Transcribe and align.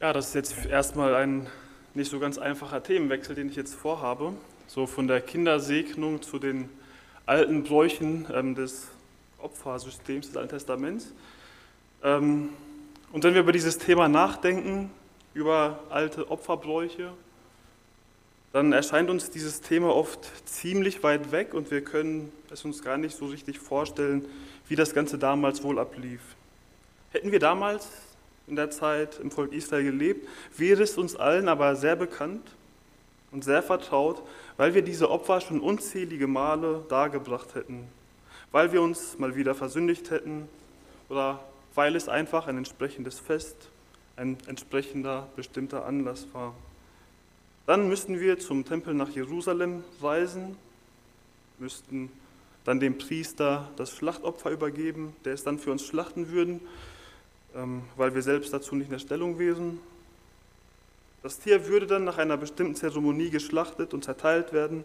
Ja, 0.00 0.12
das 0.12 0.28
ist 0.28 0.34
jetzt 0.36 0.66
erstmal 0.66 1.16
ein 1.16 1.48
nicht 1.94 2.08
so 2.08 2.20
ganz 2.20 2.38
einfacher 2.38 2.80
Themenwechsel, 2.80 3.34
den 3.34 3.48
ich 3.48 3.56
jetzt 3.56 3.74
vorhabe. 3.74 4.32
So 4.68 4.86
von 4.86 5.08
der 5.08 5.20
Kindersegnung 5.20 6.22
zu 6.22 6.38
den 6.38 6.68
alten 7.26 7.64
Bräuchen 7.64 8.28
ähm, 8.32 8.54
des 8.54 8.86
Opfersystems 9.38 10.28
des 10.28 10.36
Alten 10.36 10.50
Testaments. 10.50 11.12
Ähm, 12.04 12.50
und 13.10 13.24
wenn 13.24 13.34
wir 13.34 13.40
über 13.40 13.50
dieses 13.50 13.78
Thema 13.78 14.06
nachdenken, 14.06 14.92
über 15.34 15.80
alte 15.90 16.30
Opferbräuche, 16.30 17.12
dann 18.52 18.72
erscheint 18.72 19.10
uns 19.10 19.30
dieses 19.30 19.62
Thema 19.62 19.92
oft 19.96 20.30
ziemlich 20.46 21.02
weit 21.02 21.32
weg 21.32 21.54
und 21.54 21.72
wir 21.72 21.82
können 21.82 22.30
es 22.52 22.64
uns 22.64 22.84
gar 22.84 22.98
nicht 22.98 23.16
so 23.16 23.26
richtig 23.26 23.58
vorstellen, 23.58 24.24
wie 24.68 24.76
das 24.76 24.94
Ganze 24.94 25.18
damals 25.18 25.64
wohl 25.64 25.80
ablief. 25.80 26.20
Hätten 27.10 27.32
wir 27.32 27.40
damals 27.40 27.88
in 28.48 28.56
der 28.56 28.70
Zeit 28.70 29.18
im 29.20 29.30
Volk 29.30 29.52
Israel 29.52 29.84
gelebt, 29.84 30.28
wäre 30.56 30.82
es 30.82 30.96
uns 30.98 31.16
allen 31.16 31.48
aber 31.48 31.76
sehr 31.76 31.96
bekannt 31.96 32.50
und 33.30 33.44
sehr 33.44 33.62
vertraut, 33.62 34.22
weil 34.56 34.74
wir 34.74 34.82
diese 34.82 35.10
Opfer 35.10 35.40
schon 35.40 35.60
unzählige 35.60 36.26
Male 36.26 36.84
dargebracht 36.88 37.54
hätten, 37.54 37.86
weil 38.52 38.72
wir 38.72 38.82
uns 38.82 39.18
mal 39.18 39.36
wieder 39.36 39.54
versündigt 39.54 40.10
hätten 40.10 40.48
oder 41.08 41.40
weil 41.74 41.94
es 41.94 42.08
einfach 42.08 42.46
ein 42.46 42.56
entsprechendes 42.56 43.20
Fest, 43.20 43.68
ein 44.16 44.36
entsprechender 44.46 45.28
bestimmter 45.36 45.84
Anlass 45.84 46.26
war. 46.32 46.54
Dann 47.66 47.88
müssten 47.88 48.18
wir 48.18 48.38
zum 48.38 48.64
Tempel 48.64 48.94
nach 48.94 49.10
Jerusalem 49.10 49.84
reisen, 50.00 50.56
müssten 51.58 52.10
dann 52.64 52.80
dem 52.80 52.98
Priester 52.98 53.70
das 53.76 53.90
Schlachtopfer 53.92 54.50
übergeben, 54.50 55.14
der 55.24 55.34
es 55.34 55.44
dann 55.44 55.58
für 55.58 55.70
uns 55.70 55.84
schlachten 55.84 56.30
würden 56.30 56.60
weil 57.96 58.14
wir 58.14 58.22
selbst 58.22 58.52
dazu 58.52 58.74
nicht 58.74 58.86
in 58.86 58.92
der 58.92 58.98
Stellung 58.98 59.38
wären. 59.38 59.80
Das 61.22 61.38
Tier 61.38 61.66
würde 61.66 61.86
dann 61.86 62.04
nach 62.04 62.18
einer 62.18 62.36
bestimmten 62.36 62.74
Zeremonie 62.74 63.30
geschlachtet 63.30 63.92
und 63.92 64.04
zerteilt 64.04 64.52
werden, 64.52 64.84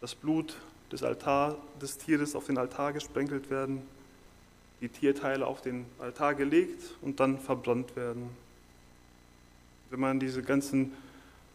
das 0.00 0.14
Blut 0.14 0.56
des, 0.90 1.02
Altar, 1.02 1.56
des 1.80 1.98
Tieres 1.98 2.34
auf 2.34 2.46
den 2.46 2.58
Altar 2.58 2.92
gesprenkelt 2.92 3.50
werden, 3.50 3.82
die 4.80 4.88
Tierteile 4.88 5.46
auf 5.46 5.60
den 5.60 5.86
Altar 5.98 6.34
gelegt 6.34 6.82
und 7.02 7.20
dann 7.20 7.38
verbrannt 7.38 7.94
werden. 7.96 8.30
Wenn 9.90 10.00
man 10.00 10.20
diesen 10.20 10.44
ganzen 10.44 10.92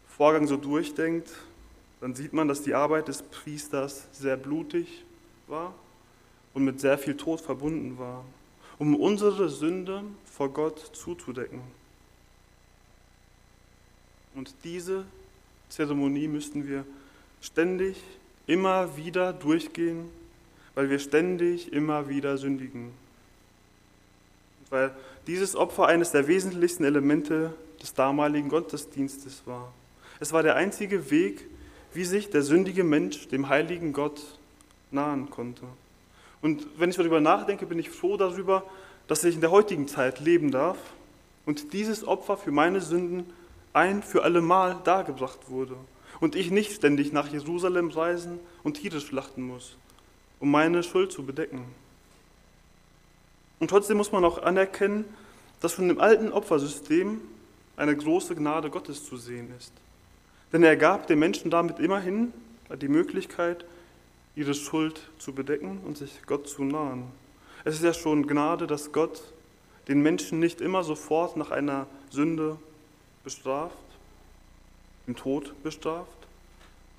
Vorgang 0.08 0.46
so 0.46 0.56
durchdenkt, 0.56 1.30
dann 2.00 2.14
sieht 2.14 2.32
man, 2.32 2.48
dass 2.48 2.62
die 2.62 2.74
Arbeit 2.74 3.08
des 3.08 3.22
Priesters 3.22 4.06
sehr 4.12 4.36
blutig 4.36 5.04
war 5.46 5.74
und 6.52 6.64
mit 6.64 6.80
sehr 6.80 6.98
viel 6.98 7.16
Tod 7.16 7.40
verbunden 7.40 7.98
war 7.98 8.24
um 8.84 8.96
unsere 8.96 9.48
Sünde 9.48 10.02
vor 10.26 10.50
Gott 10.50 10.90
zuzudecken. 10.92 11.62
Und 14.34 14.54
diese 14.62 15.06
Zeremonie 15.70 16.28
müssten 16.28 16.68
wir 16.68 16.84
ständig, 17.40 17.96
immer 18.46 18.94
wieder 18.98 19.32
durchgehen, 19.32 20.10
weil 20.74 20.90
wir 20.90 20.98
ständig, 20.98 21.72
immer 21.72 22.10
wieder 22.10 22.36
sündigen. 22.36 22.92
Weil 24.68 24.94
dieses 25.26 25.56
Opfer 25.56 25.86
eines 25.86 26.10
der 26.10 26.28
wesentlichsten 26.28 26.84
Elemente 26.84 27.54
des 27.80 27.94
damaligen 27.94 28.50
Gottesdienstes 28.50 29.46
war. 29.46 29.72
Es 30.20 30.34
war 30.34 30.42
der 30.42 30.56
einzige 30.56 31.10
Weg, 31.10 31.46
wie 31.94 32.04
sich 32.04 32.28
der 32.28 32.42
sündige 32.42 32.84
Mensch 32.84 33.28
dem 33.28 33.48
heiligen 33.48 33.94
Gott 33.94 34.20
nahen 34.90 35.30
konnte. 35.30 35.64
Und 36.44 36.66
wenn 36.76 36.90
ich 36.90 36.96
darüber 36.96 37.22
nachdenke, 37.22 37.64
bin 37.64 37.78
ich 37.78 37.88
froh 37.88 38.18
darüber, 38.18 38.64
dass 39.08 39.24
ich 39.24 39.34
in 39.34 39.40
der 39.40 39.50
heutigen 39.50 39.88
Zeit 39.88 40.20
leben 40.20 40.50
darf 40.50 40.76
und 41.46 41.72
dieses 41.72 42.06
Opfer 42.06 42.36
für 42.36 42.52
meine 42.52 42.82
Sünden 42.82 43.32
ein 43.72 44.02
für 44.02 44.24
alle 44.24 44.42
Mal 44.42 44.78
dargebracht 44.84 45.48
wurde 45.48 45.74
und 46.20 46.36
ich 46.36 46.50
nicht 46.50 46.72
ständig 46.72 47.14
nach 47.14 47.28
Jerusalem 47.28 47.88
reisen 47.88 48.40
und 48.62 48.74
Tiere 48.74 49.00
schlachten 49.00 49.40
muss, 49.40 49.78
um 50.38 50.50
meine 50.50 50.82
Schuld 50.82 51.12
zu 51.12 51.24
bedecken. 51.24 51.64
Und 53.58 53.70
trotzdem 53.70 53.96
muss 53.96 54.12
man 54.12 54.22
auch 54.22 54.42
anerkennen, 54.42 55.06
dass 55.62 55.72
von 55.72 55.88
dem 55.88 55.98
alten 55.98 56.30
Opfersystem 56.30 57.22
eine 57.78 57.96
große 57.96 58.34
Gnade 58.34 58.68
Gottes 58.68 59.02
zu 59.06 59.16
sehen 59.16 59.50
ist. 59.58 59.72
Denn 60.52 60.62
er 60.62 60.76
gab 60.76 61.06
den 61.06 61.20
Menschen 61.20 61.50
damit 61.50 61.78
immerhin 61.78 62.34
die 62.82 62.88
Möglichkeit, 62.88 63.64
ihre 64.36 64.54
Schuld 64.54 65.00
zu 65.18 65.32
bedecken 65.32 65.80
und 65.84 65.96
sich 65.96 66.22
Gott 66.26 66.48
zu 66.48 66.64
nahen. 66.64 67.04
Es 67.64 67.76
ist 67.76 67.84
ja 67.84 67.94
schon 67.94 68.26
Gnade, 68.26 68.66
dass 68.66 68.92
Gott 68.92 69.22
den 69.88 70.02
Menschen 70.02 70.38
nicht 70.40 70.60
immer 70.60 70.82
sofort 70.82 71.36
nach 71.36 71.50
einer 71.50 71.86
Sünde 72.10 72.58
bestraft, 73.22 73.76
im 75.06 75.16
Tod 75.16 75.54
bestraft, 75.62 76.08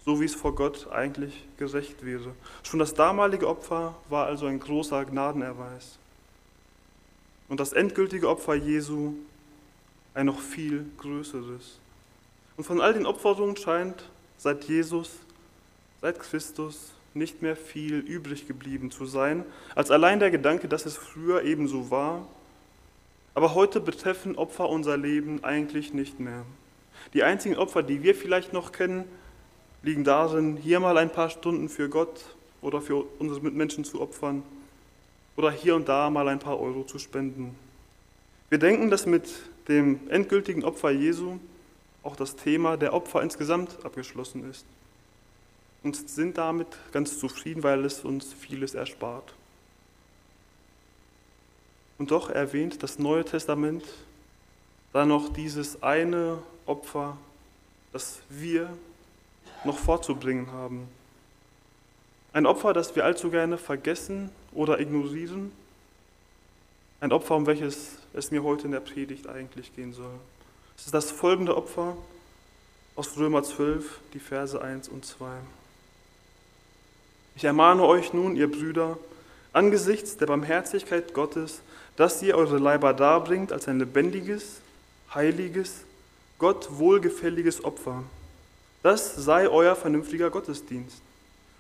so 0.06 0.22
wie 0.22 0.26
es 0.26 0.36
vor 0.36 0.56
Gott 0.56 0.92
eigentlich 0.92 1.46
gerecht 1.58 2.06
wäre. 2.06 2.34
Schon 2.64 2.80
das 2.80 2.94
damalige 2.94 3.48
Opfer 3.48 3.96
war 4.10 4.28
also 4.28 4.46
ein 4.46 4.60
großer 4.60 5.06
Gnadenerweis. 5.06 5.98
Und 7.48 7.60
das 7.60 7.74
endgültige 7.74 8.30
Opfer 8.30 8.56
Jesu 8.56 9.14
ein 10.14 10.28
noch 10.28 10.40
viel 10.40 10.86
größeres. 10.98 11.80
Und 12.58 12.64
von 12.64 12.82
all 12.82 12.94
den 12.94 13.06
Opferungen 13.06 13.58
scheint 13.58 14.10
seit 14.38 14.64
Jesus, 14.66 15.12
seit 16.02 16.20
Christus 16.20 16.95
nicht 17.16 17.42
mehr 17.42 17.56
viel 17.56 18.00
übrig 18.00 18.48
geblieben 18.48 18.92
zu 18.92 19.06
sein, 19.06 19.46
als 19.74 19.90
allein 19.90 20.20
der 20.20 20.32
Gedanke, 20.32 20.68
dass 20.68 20.86
es 20.86 20.98
früher 20.98 21.44
ebenso 21.44 21.90
war. 21.90 22.28
Aber 23.34 23.56
heute 23.56 23.80
betreffen 23.80 24.36
Opfer 24.36 24.70
unser 24.70 24.98
Leben 24.98 25.44
eigentlich 25.44 25.94
nicht 25.94 26.20
mehr. 26.20 26.46
Die 27.14 27.24
einzigen 27.24 27.56
Opfer, 27.56 27.84
die 27.84 28.04
wir 28.04 28.16
vielleicht 28.16 28.54
noch 28.54 28.72
kennen, 28.72 29.06
liegen 29.82 30.04
darin, 30.04 30.58
hier 30.58 30.80
mal 30.80 30.98
ein 30.98 31.10
paar 31.10 31.30
Stunden 31.30 31.70
für 31.70 31.90
Gott 31.90 32.36
oder 32.62 32.82
für 32.82 33.06
unsere 33.20 33.42
Mitmenschen 33.42 33.86
zu 33.86 34.02
opfern 34.02 34.44
oder 35.38 35.52
hier 35.52 35.76
und 35.76 35.88
da 35.88 36.10
mal 36.10 36.28
ein 36.28 36.40
paar 36.40 36.60
Euro 36.60 36.84
zu 36.84 37.00
spenden. 37.00 37.56
Wir 38.50 38.58
denken, 38.58 38.90
dass 38.90 39.06
mit 39.06 39.30
dem 39.68 40.00
endgültigen 40.10 40.64
Opfer 40.64 40.92
Jesu 40.92 41.38
auch 42.04 42.16
das 42.16 42.36
Thema 42.36 42.78
der 42.78 42.94
Opfer 42.94 43.22
insgesamt 43.22 43.78
abgeschlossen 43.84 44.50
ist 44.50 44.66
und 45.86 46.10
sind 46.10 46.40
damit 46.40 46.68
ganz 46.92 47.20
zufrieden, 47.20 47.62
weil 47.62 47.86
es 47.86 48.04
uns 48.04 48.34
vieles 48.34 48.74
erspart. 48.74 49.34
Und 52.00 52.10
doch 52.10 52.32
erwähnt 52.32 52.82
das 52.82 52.98
Neue 52.98 53.24
Testament 53.24 53.86
da 54.94 55.06
noch 55.06 55.32
dieses 55.32 55.84
eine 55.84 56.40
Opfer, 56.66 57.18
das 57.94 58.20
wir 58.30 58.76
noch 59.64 59.78
vorzubringen 59.78 60.52
haben. 60.52 60.88
Ein 62.34 62.48
Opfer, 62.48 62.74
das 62.74 62.96
wir 62.96 63.06
allzu 63.06 63.30
gerne 63.30 63.58
vergessen 63.58 64.32
oder 64.54 64.80
ignorieren. 64.80 65.52
Ein 67.00 67.12
Opfer, 67.12 67.36
um 67.36 67.46
welches 67.46 67.98
es 68.14 68.32
mir 68.32 68.42
heute 68.42 68.66
in 68.66 68.72
der 68.72 68.80
Predigt 68.80 69.28
eigentlich 69.28 69.76
gehen 69.76 69.94
soll. 69.94 70.16
Es 70.78 70.86
ist 70.86 70.94
das 70.94 71.12
folgende 71.12 71.56
Opfer 71.56 71.96
aus 72.96 73.16
Römer 73.18 73.44
12, 73.44 74.00
die 74.14 74.20
Verse 74.20 74.60
1 74.60 74.90
und 74.90 75.06
2. 75.06 75.28
Ich 77.36 77.44
ermahne 77.44 77.84
euch 77.84 78.14
nun, 78.14 78.38
ihr 78.38 78.50
Brüder, 78.50 78.98
angesichts 79.52 80.16
der 80.16 80.26
Barmherzigkeit 80.26 81.14
Gottes, 81.14 81.62
dass 81.98 82.22
ihr 82.22 82.38
eure 82.38 82.58
Leiber 82.58 82.94
darbringt 82.94 83.52
als 83.52 83.68
ein 83.68 83.80
lebendiges, 83.80 84.62
heiliges, 85.14 85.84
Gott 86.40 86.68
wohlgefälliges 86.78 87.64
Opfer. 87.64 88.04
Das 88.84 89.16
sei 89.16 89.50
euer 89.50 89.76
vernünftiger 89.76 90.30
Gottesdienst. 90.30 91.02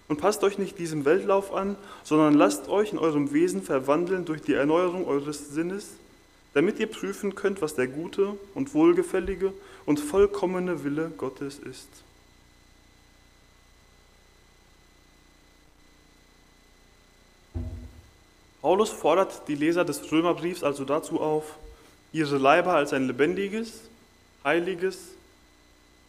Und 0.07 0.21
passt 0.21 0.43
euch 0.43 0.57
nicht 0.57 0.77
diesem 0.77 1.03
Weltlauf 1.03 1.53
an, 1.53 1.75
sondern 2.03 2.35
lasst 2.35 2.69
euch 2.69 2.93
in 2.93 2.99
eurem 2.99 3.33
Wesen 3.33 3.63
verwandeln 3.63 4.23
durch 4.23 4.41
die 4.41 4.53
Erneuerung 4.53 5.07
eures 5.07 5.49
Sinnes, 5.49 5.93
damit 6.53 6.79
ihr 6.79 6.87
prüfen 6.87 7.35
könnt, 7.35 7.61
was 7.61 7.75
der 7.75 7.87
gute 7.87 8.37
und 8.53 8.73
wohlgefällige 8.73 9.51
und 9.85 9.99
vollkommene 9.99 10.83
Wille 10.83 11.11
Gottes 11.17 11.59
ist. 11.59 11.89
Paulus 18.65 18.89
fordert 18.89 19.47
die 19.47 19.53
Leser 19.53 19.85
des 19.85 20.11
Römerbriefs 20.11 20.63
also 20.63 20.85
dazu 20.85 21.21
auf, 21.21 21.43
ihre 22.11 22.39
Leiber 22.39 22.73
als 22.73 22.93
ein 22.93 23.05
lebendiges, 23.05 23.81
heiliges, 24.43 25.09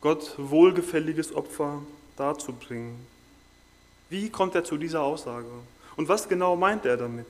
Gott 0.00 0.32
wohlgefälliges 0.38 1.34
Opfer 1.34 1.82
darzubringen. 2.16 2.96
Wie 4.08 4.30
kommt 4.30 4.54
er 4.54 4.64
zu 4.64 4.78
dieser 4.78 5.02
Aussage? 5.02 5.50
Und 5.96 6.08
was 6.08 6.30
genau 6.30 6.56
meint 6.56 6.86
er 6.86 6.96
damit? 6.96 7.26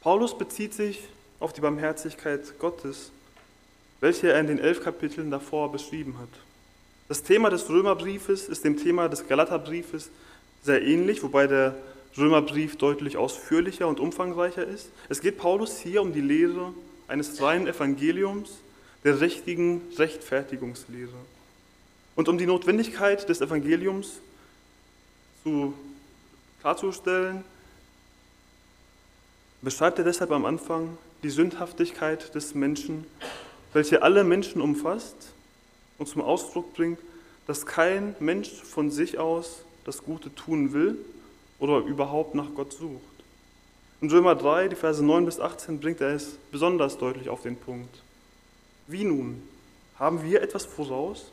Paulus 0.00 0.36
bezieht 0.36 0.74
sich 0.74 1.04
auf 1.38 1.52
die 1.52 1.60
Barmherzigkeit 1.60 2.58
Gottes, 2.58 3.12
welche 4.00 4.32
er 4.32 4.40
in 4.40 4.48
den 4.48 4.58
elf 4.58 4.82
Kapiteln 4.82 5.30
davor 5.30 5.70
beschrieben 5.70 6.18
hat. 6.18 6.40
Das 7.06 7.22
Thema 7.22 7.50
des 7.50 7.68
Römerbriefes 7.68 8.48
ist 8.48 8.64
dem 8.64 8.82
Thema 8.82 9.08
des 9.08 9.28
Galaterbriefes 9.28 10.10
sehr 10.64 10.82
ähnlich, 10.82 11.22
wobei 11.22 11.46
der 11.46 11.76
Römerbrief 12.16 12.76
deutlich 12.76 13.16
ausführlicher 13.16 13.88
und 13.88 14.00
umfangreicher 14.00 14.66
ist. 14.66 14.90
Es 15.08 15.20
geht 15.20 15.38
Paulus 15.38 15.78
hier 15.78 16.02
um 16.02 16.12
die 16.12 16.20
Lehre 16.20 16.74
eines 17.08 17.40
reinen 17.40 17.66
Evangeliums, 17.66 18.50
der 19.04 19.20
richtigen 19.20 19.80
Rechtfertigungslehre. 19.96 21.14
Und 22.14 22.28
um 22.28 22.38
die 22.38 22.46
Notwendigkeit 22.46 23.28
des 23.28 23.40
Evangeliums 23.40 24.20
zu, 25.42 25.74
klarzustellen, 26.60 27.42
beschreibt 29.62 29.98
er 29.98 30.04
deshalb 30.04 30.30
am 30.30 30.44
Anfang 30.44 30.98
die 31.22 31.30
Sündhaftigkeit 31.30 32.34
des 32.34 32.54
Menschen, 32.54 33.06
welche 33.72 34.02
alle 34.02 34.22
Menschen 34.22 34.60
umfasst 34.60 35.32
und 35.98 36.06
zum 36.06 36.20
Ausdruck 36.20 36.74
bringt, 36.74 36.98
dass 37.46 37.64
kein 37.66 38.14
Mensch 38.20 38.50
von 38.50 38.90
sich 38.90 39.18
aus 39.18 39.64
das 39.84 40.04
Gute 40.04 40.32
tun 40.34 40.72
will 40.72 40.96
oder 41.62 41.78
überhaupt 41.78 42.34
nach 42.34 42.52
Gott 42.56 42.72
sucht. 42.72 43.00
In 44.00 44.10
Römer 44.10 44.34
3, 44.34 44.66
die 44.66 44.74
Verse 44.74 45.02
9 45.02 45.24
bis 45.24 45.38
18, 45.38 45.78
bringt 45.78 46.00
er 46.00 46.08
es 46.08 46.36
besonders 46.50 46.98
deutlich 46.98 47.28
auf 47.28 47.42
den 47.42 47.54
Punkt. 47.56 48.02
Wie 48.88 49.04
nun? 49.04 49.40
Haben 49.96 50.24
wir 50.24 50.42
etwas 50.42 50.64
voraus? 50.64 51.30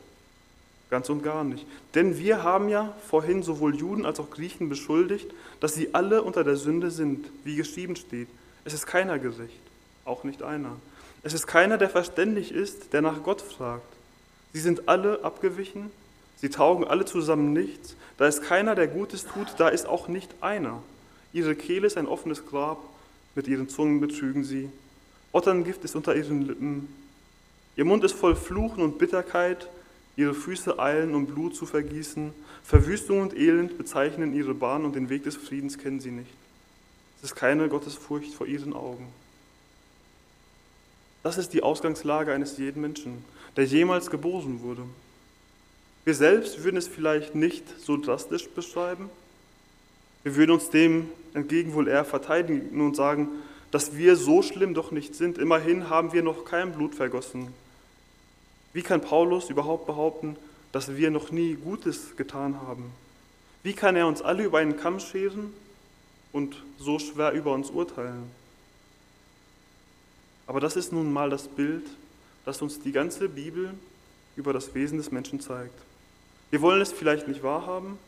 Ganz 0.88 1.10
und 1.10 1.24
gar 1.24 1.42
nicht. 1.42 1.66
Denn 1.96 2.16
wir 2.16 2.44
haben 2.44 2.68
ja 2.68 2.94
vorhin 3.08 3.42
sowohl 3.42 3.74
Juden 3.74 4.06
als 4.06 4.20
auch 4.20 4.30
Griechen 4.30 4.68
beschuldigt, 4.68 5.26
dass 5.58 5.74
sie 5.74 5.94
alle 5.94 6.22
unter 6.22 6.44
der 6.44 6.54
Sünde 6.54 6.92
sind, 6.92 7.26
wie 7.42 7.56
geschrieben 7.56 7.96
steht. 7.96 8.28
Es 8.64 8.72
ist 8.72 8.86
keiner 8.86 9.18
gerecht, 9.18 9.60
auch 10.04 10.22
nicht 10.22 10.44
einer. 10.44 10.76
Es 11.24 11.34
ist 11.34 11.48
keiner, 11.48 11.76
der 11.76 11.90
verständig 11.90 12.52
ist, 12.52 12.92
der 12.92 13.02
nach 13.02 13.24
Gott 13.24 13.42
fragt. 13.42 13.82
Sie 14.52 14.60
sind 14.60 14.88
alle 14.88 15.24
abgewichen, 15.24 15.90
sie 16.40 16.50
taugen 16.50 16.84
alle 16.84 17.04
zusammen 17.04 17.52
nichts. 17.52 17.96
Da 18.16 18.26
ist 18.26 18.42
keiner, 18.42 18.74
der 18.74 18.88
Gutes 18.88 19.26
tut, 19.26 19.54
da 19.58 19.68
ist 19.68 19.86
auch 19.86 20.08
nicht 20.08 20.30
einer. 20.40 20.82
Ihre 21.32 21.54
Kehle 21.54 21.86
ist 21.86 21.96
ein 21.96 22.06
offenes 22.06 22.46
Grab, 22.46 22.78
mit 23.34 23.46
ihren 23.48 23.68
Zungen 23.68 24.00
betrügen 24.00 24.44
sie. 24.44 24.68
Otterngift 25.32 25.84
ist 25.84 25.94
unter 25.94 26.14
ihren 26.16 26.42
Lippen. 26.42 26.88
Ihr 27.76 27.84
Mund 27.84 28.02
ist 28.04 28.14
voll 28.14 28.34
Fluchen 28.34 28.82
und 28.82 28.98
Bitterkeit, 28.98 29.68
ihre 30.16 30.34
Füße 30.34 30.78
eilen, 30.78 31.14
um 31.14 31.26
Blut 31.26 31.54
zu 31.54 31.66
vergießen. 31.66 32.32
Verwüstung 32.64 33.20
und 33.20 33.36
Elend 33.36 33.78
bezeichnen 33.78 34.34
ihre 34.34 34.54
Bahn 34.54 34.84
und 34.84 34.96
den 34.96 35.08
Weg 35.08 35.24
des 35.24 35.36
Friedens 35.36 35.78
kennen 35.78 36.00
sie 36.00 36.10
nicht. 36.10 36.30
Es 37.18 37.30
ist 37.30 37.36
keine 37.36 37.68
Gottesfurcht 37.68 38.34
vor 38.34 38.46
ihren 38.46 38.72
Augen. 38.72 39.06
Das 41.22 41.38
ist 41.38 41.52
die 41.52 41.62
Ausgangslage 41.62 42.32
eines 42.32 42.56
jeden 42.56 42.80
Menschen, 42.80 43.24
der 43.56 43.66
jemals 43.66 44.10
geboren 44.10 44.62
wurde. 44.62 44.82
Wir 46.04 46.14
selbst 46.14 46.64
würden 46.64 46.76
es 46.76 46.88
vielleicht 46.88 47.34
nicht 47.34 47.64
so 47.80 47.96
drastisch 47.96 48.48
beschreiben. 48.48 49.10
Wir 50.22 50.36
würden 50.36 50.52
uns 50.52 50.70
dem 50.70 51.08
entgegen 51.34 51.74
wohl 51.74 51.88
eher 51.88 52.04
verteidigen 52.04 52.80
und 52.80 52.96
sagen, 52.96 53.28
dass 53.70 53.96
wir 53.96 54.16
so 54.16 54.42
schlimm 54.42 54.74
doch 54.74 54.90
nicht 54.90 55.14
sind. 55.14 55.38
Immerhin 55.38 55.88
haben 55.90 56.12
wir 56.12 56.22
noch 56.22 56.44
kein 56.44 56.72
Blut 56.72 56.94
vergossen. 56.94 57.52
Wie 58.72 58.82
kann 58.82 59.00
Paulus 59.00 59.50
überhaupt 59.50 59.86
behaupten, 59.86 60.36
dass 60.72 60.96
wir 60.96 61.10
noch 61.10 61.30
nie 61.30 61.54
Gutes 61.54 62.16
getan 62.16 62.60
haben? 62.60 62.92
Wie 63.62 63.72
kann 63.72 63.96
er 63.96 64.06
uns 64.06 64.22
alle 64.22 64.44
über 64.44 64.58
einen 64.58 64.76
Kamm 64.76 65.00
scheren 65.00 65.52
und 66.32 66.62
so 66.78 66.98
schwer 66.98 67.32
über 67.32 67.52
uns 67.52 67.70
urteilen? 67.70 68.30
Aber 70.46 70.60
das 70.60 70.76
ist 70.76 70.92
nun 70.92 71.12
mal 71.12 71.30
das 71.30 71.46
Bild, 71.46 71.84
das 72.44 72.62
uns 72.62 72.80
die 72.80 72.92
ganze 72.92 73.28
Bibel 73.28 73.74
über 74.36 74.52
das 74.52 74.74
Wesen 74.74 74.98
des 74.98 75.10
Menschen 75.10 75.40
zeigt. 75.40 75.78
Wir 76.50 76.60
wollen 76.62 76.80
es 76.80 76.92
vielleicht 76.92 77.28
nicht 77.28 77.42
wahrhaben 77.42 77.98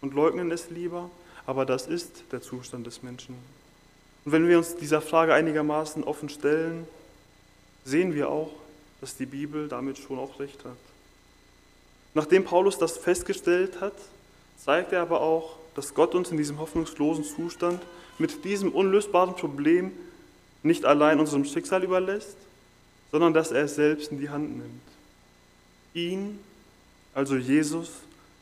und 0.00 0.14
leugnen 0.14 0.50
es 0.50 0.70
lieber, 0.70 1.10
aber 1.46 1.66
das 1.66 1.86
ist 1.86 2.24
der 2.32 2.40
Zustand 2.40 2.86
des 2.86 3.02
Menschen. 3.02 3.34
Und 4.24 4.32
wenn 4.32 4.48
wir 4.48 4.58
uns 4.58 4.76
dieser 4.76 5.00
Frage 5.00 5.34
einigermaßen 5.34 6.04
offen 6.04 6.28
stellen, 6.28 6.86
sehen 7.84 8.14
wir 8.14 8.28
auch, 8.28 8.52
dass 9.00 9.16
die 9.16 9.26
Bibel 9.26 9.68
damit 9.68 9.98
schon 9.98 10.18
auch 10.18 10.38
recht 10.38 10.64
hat. 10.64 10.76
Nachdem 12.14 12.44
Paulus 12.44 12.78
das 12.78 12.98
festgestellt 12.98 13.80
hat, 13.80 13.94
zeigt 14.56 14.92
er 14.92 15.02
aber 15.02 15.20
auch, 15.20 15.56
dass 15.74 15.94
Gott 15.94 16.14
uns 16.14 16.30
in 16.30 16.36
diesem 16.36 16.60
hoffnungslosen 16.60 17.24
Zustand 17.24 17.82
mit 18.18 18.44
diesem 18.44 18.72
unlösbaren 18.72 19.34
Problem 19.34 19.90
nicht 20.62 20.84
allein 20.84 21.18
unserem 21.18 21.44
Schicksal 21.44 21.82
überlässt, 21.82 22.36
sondern 23.10 23.34
dass 23.34 23.50
er 23.50 23.64
es 23.64 23.74
selbst 23.74 24.12
in 24.12 24.20
die 24.20 24.30
Hand 24.30 24.56
nimmt. 24.56 24.82
Ihn, 25.94 26.38
also 27.14 27.36
Jesus, 27.36 27.90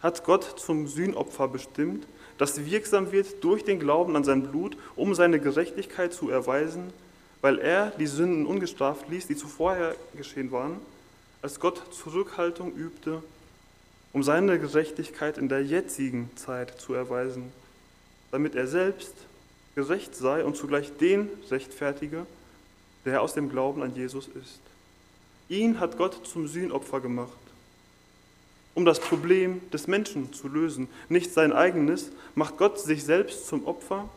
hat 0.01 0.25
Gott 0.25 0.59
zum 0.59 0.89
Sühnopfer 0.89 1.49
bestimmt, 1.49 2.07
das 2.39 2.65
wirksam 2.65 3.13
wird 3.13 3.45
durch 3.45 3.65
den 3.65 3.79
Glauben 3.79 4.17
an 4.17 4.25
sein 4.25 4.45
Blut, 4.45 4.77
um 4.97 5.15
seine 5.15 5.41
Gerechtigkeit 5.41 6.13
zu 6.15 6.31
erweisen, 6.31 6.93
weil 7.43 7.59
er 7.59 7.91
die 7.99 8.07
Sünden 8.07 8.47
ungestraft 8.47 9.09
ließ, 9.09 9.27
die 9.27 9.37
zuvor 9.37 9.95
geschehen 10.15 10.51
waren, 10.51 10.79
als 11.43 11.61
Gott 11.61 11.83
Zurückhaltung 11.93 12.75
übte, 12.75 13.23
um 14.13 14.23
seine 14.23 14.59
Gerechtigkeit 14.59 15.39
in 15.39 15.49
der 15.49 15.65
jetzigen 15.65 16.31
Zeit 16.37 16.81
zu 16.81 16.95
erweisen, 16.95 17.53
damit 18.31 18.55
er 18.55 18.67
selbst 18.67 19.15
gerecht 19.75 20.15
sei 20.15 20.45
und 20.45 20.57
zugleich 20.57 20.97
den 20.97 21.29
rechtfertige, 21.51 22.27
der 23.05 23.23
aus 23.23 23.35
dem 23.35 23.49
Glauben 23.49 23.83
an 23.83 23.95
Jesus 23.95 24.29
ist. 24.29 24.61
Ihn 25.49 25.81
hat 25.81 25.97
Gott 25.97 26.27
zum 26.27 26.49
Sühnopfer 26.49 27.01
gemacht, 27.01 27.33
um 28.81 28.87
das 28.87 28.99
Problem 28.99 29.61
des 29.73 29.89
Menschen 29.89 30.33
zu 30.33 30.49
lösen. 30.49 30.89
Nicht 31.11 31.35
sein 31.35 31.53
eigenes, 31.53 32.13
macht 32.35 32.57
Gott 32.57 32.81
sich 32.81 33.05
selbst 33.05 33.47
zum 33.47 33.67
Opfer, 33.67 34.09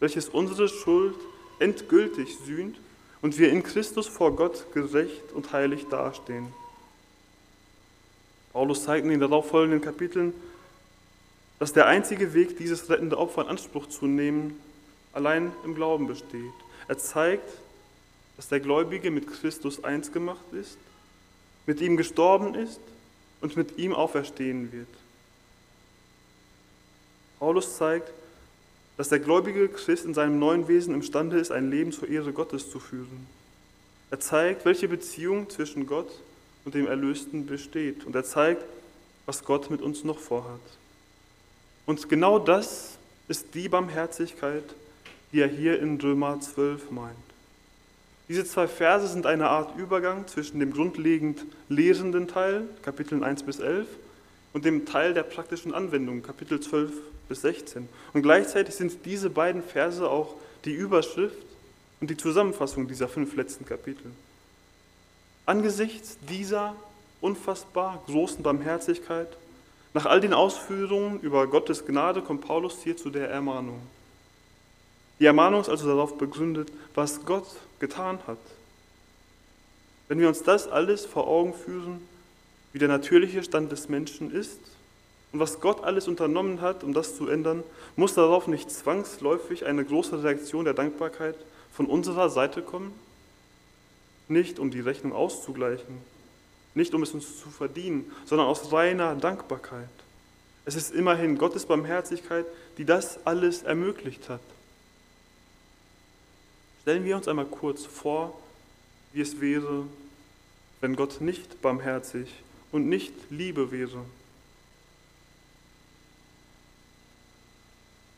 welches 0.00 0.30
unsere 0.30 0.70
Schuld 0.70 1.16
endgültig 1.58 2.38
sühnt 2.46 2.78
und 3.20 3.38
wir 3.38 3.50
in 3.50 3.62
Christus 3.62 4.06
vor 4.06 4.36
Gott 4.36 4.72
gerecht 4.72 5.32
und 5.34 5.52
heilig 5.52 5.84
dastehen. 5.90 6.46
Paulus 8.54 8.84
zeigt 8.84 9.04
in 9.04 9.10
den 9.10 9.20
darauffolgenden 9.20 9.82
Kapiteln, 9.82 10.32
dass 11.58 11.74
der 11.74 11.86
einzige 11.86 12.32
Weg, 12.32 12.56
dieses 12.56 12.88
rettende 12.88 13.18
Opfer 13.18 13.42
in 13.42 13.48
Anspruch 13.48 13.88
zu 13.88 14.06
nehmen, 14.06 14.58
allein 15.12 15.52
im 15.62 15.74
Glauben 15.74 16.06
besteht. 16.06 16.54
Er 16.88 16.96
zeigt, 16.96 17.50
dass 18.36 18.48
der 18.48 18.60
Gläubige 18.60 19.10
mit 19.10 19.30
Christus 19.30 19.84
eins 19.84 20.10
gemacht 20.10 20.52
ist, 20.52 20.78
mit 21.66 21.82
ihm 21.82 21.98
gestorben 21.98 22.54
ist 22.54 22.80
und 23.44 23.58
mit 23.58 23.76
ihm 23.76 23.92
auferstehen 23.92 24.72
wird. 24.72 24.88
Paulus 27.38 27.76
zeigt, 27.76 28.10
dass 28.96 29.10
der 29.10 29.18
gläubige 29.18 29.68
Christ 29.68 30.06
in 30.06 30.14
seinem 30.14 30.38
neuen 30.38 30.66
Wesen 30.66 30.94
imstande 30.94 31.38
ist, 31.38 31.52
ein 31.52 31.70
Leben 31.70 31.92
zur 31.92 32.08
Ehre 32.08 32.32
Gottes 32.32 32.70
zu 32.70 32.80
führen. 32.80 33.26
Er 34.10 34.18
zeigt, 34.18 34.64
welche 34.64 34.88
Beziehung 34.88 35.50
zwischen 35.50 35.86
Gott 35.86 36.08
und 36.64 36.74
dem 36.74 36.86
Erlösten 36.86 37.44
besteht. 37.44 38.06
Und 38.06 38.16
er 38.16 38.24
zeigt, 38.24 38.64
was 39.26 39.44
Gott 39.44 39.68
mit 39.68 39.82
uns 39.82 40.04
noch 40.04 40.20
vorhat. 40.20 40.60
Und 41.84 42.08
genau 42.08 42.38
das 42.38 42.96
ist 43.28 43.54
die 43.54 43.68
Barmherzigkeit, 43.68 44.64
die 45.32 45.40
er 45.40 45.48
hier 45.48 45.78
in 45.80 46.00
Römer 46.00 46.40
12 46.40 46.90
meint. 46.90 47.33
Diese 48.28 48.44
zwei 48.44 48.66
Verse 48.66 49.06
sind 49.08 49.26
eine 49.26 49.50
Art 49.50 49.76
Übergang 49.76 50.26
zwischen 50.26 50.58
dem 50.58 50.72
grundlegend 50.72 51.44
lehrenden 51.68 52.26
Teil, 52.26 52.62
Kapiteln 52.82 53.22
1 53.22 53.42
bis 53.42 53.58
11, 53.58 53.86
und 54.54 54.64
dem 54.64 54.86
Teil 54.86 55.12
der 55.12 55.24
praktischen 55.24 55.74
Anwendung, 55.74 56.22
Kapitel 56.22 56.60
12 56.60 56.92
bis 57.28 57.42
16. 57.42 57.88
Und 58.12 58.22
gleichzeitig 58.22 58.74
sind 58.74 59.04
diese 59.04 59.28
beiden 59.28 59.62
Verse 59.62 60.08
auch 60.08 60.36
die 60.64 60.72
Überschrift 60.72 61.36
und 62.00 62.08
die 62.08 62.16
Zusammenfassung 62.16 62.88
dieser 62.88 63.08
fünf 63.08 63.36
letzten 63.36 63.66
Kapitel. 63.66 64.10
Angesichts 65.44 66.16
dieser 66.28 66.74
unfassbar 67.20 68.02
großen 68.06 68.42
Barmherzigkeit 68.42 69.28
nach 69.92 70.06
all 70.06 70.20
den 70.20 70.32
Ausführungen 70.34 71.20
über 71.20 71.46
Gottes 71.46 71.86
Gnade 71.86 72.22
kommt 72.22 72.40
Paulus 72.40 72.82
hier 72.82 72.96
zu 72.96 73.10
der 73.10 73.30
Ermahnung. 73.30 73.80
Die 75.20 75.26
Ermahnung 75.26 75.60
ist 75.60 75.68
also 75.68 75.86
darauf 75.86 76.18
begründet, 76.18 76.72
was 76.94 77.24
Gott 77.24 77.46
getan 77.78 78.18
hat. 78.26 78.38
Wenn 80.08 80.18
wir 80.18 80.28
uns 80.28 80.42
das 80.42 80.68
alles 80.68 81.06
vor 81.06 81.26
Augen 81.26 81.54
führen, 81.54 82.00
wie 82.72 82.78
der 82.78 82.88
natürliche 82.88 83.42
Stand 83.42 83.70
des 83.72 83.88
Menschen 83.88 84.32
ist 84.32 84.58
und 85.32 85.40
was 85.40 85.60
Gott 85.60 85.84
alles 85.84 86.08
unternommen 86.08 86.60
hat, 86.60 86.82
um 86.82 86.92
das 86.92 87.16
zu 87.16 87.28
ändern, 87.28 87.62
muss 87.96 88.14
darauf 88.14 88.48
nicht 88.48 88.70
zwangsläufig 88.70 89.64
eine 89.64 89.84
große 89.84 90.22
Reaktion 90.22 90.64
der 90.64 90.74
Dankbarkeit 90.74 91.36
von 91.72 91.86
unserer 91.86 92.28
Seite 92.28 92.62
kommen? 92.62 92.92
Nicht 94.26 94.58
um 94.58 94.70
die 94.70 94.80
Rechnung 94.80 95.12
auszugleichen, 95.12 95.98
nicht 96.74 96.94
um 96.94 97.02
es 97.02 97.12
uns 97.12 97.40
zu 97.40 97.48
verdienen, 97.48 98.10
sondern 98.24 98.48
aus 98.48 98.72
reiner 98.72 99.14
Dankbarkeit. 99.14 99.88
Es 100.64 100.74
ist 100.74 100.92
immerhin 100.92 101.38
Gottes 101.38 101.66
Barmherzigkeit, 101.66 102.46
die 102.78 102.84
das 102.84 103.24
alles 103.24 103.62
ermöglicht 103.62 104.28
hat. 104.28 104.40
Stellen 106.84 107.06
wir 107.06 107.16
uns 107.16 107.28
einmal 107.28 107.46
kurz 107.46 107.86
vor, 107.86 108.38
wie 109.14 109.22
es 109.22 109.40
wäre, 109.40 109.86
wenn 110.82 110.96
Gott 110.96 111.22
nicht 111.22 111.62
barmherzig 111.62 112.28
und 112.72 112.90
nicht 112.90 113.14
Liebe 113.30 113.72
wäre. 113.72 114.04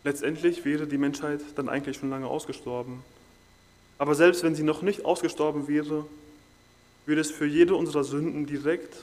Letztendlich 0.03 0.65
wäre 0.65 0.89
die 0.89 0.99
Menschheit 0.99 1.43
dann 1.55 1.69
eigentlich 1.69 1.97
schon 1.97 2.11
lange 2.11 2.27
ausgestorben. 2.27 3.05
Aber 3.99 4.17
selbst 4.17 4.43
wenn 4.43 4.57
sie 4.57 4.65
noch 4.65 4.83
nicht 4.83 5.05
ausgestorben 5.05 5.69
wäre, 5.69 6.05
würde 7.07 7.21
es 7.21 7.31
für 7.31 7.47
jede 7.47 7.77
unserer 7.77 8.03
Sünden 8.03 8.47
direkt 8.47 8.97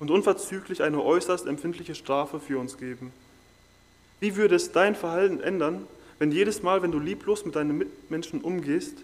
und 0.00 0.10
unverzüglich 0.10 0.82
eine 0.82 1.02
äußerst 1.02 1.46
empfindliche 1.46 1.94
Strafe 1.94 2.40
für 2.40 2.58
uns 2.58 2.76
geben. 2.76 3.10
Wie 4.20 4.36
würde 4.36 4.54
es 4.54 4.72
dein 4.72 4.94
Verhalten 4.94 5.40
ändern, 5.40 5.86
wenn 6.18 6.32
jedes 6.32 6.62
Mal, 6.62 6.82
wenn 6.82 6.92
du 6.92 6.98
lieblos 6.98 7.44
mit 7.44 7.56
deinen 7.56 7.76
Mitmenschen 7.76 8.40
umgehst, 8.40 8.94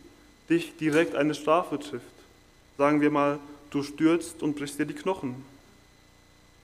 dich 0.48 0.76
direkt 0.76 1.14
eine 1.14 1.34
Strafe 1.34 1.78
trifft? 1.78 2.06
Sagen 2.78 3.00
wir 3.00 3.10
mal, 3.10 3.38
du 3.70 3.82
stürzt 3.82 4.42
und 4.42 4.56
brichst 4.56 4.78
dir 4.78 4.86
die 4.86 4.94
Knochen. 4.94 5.34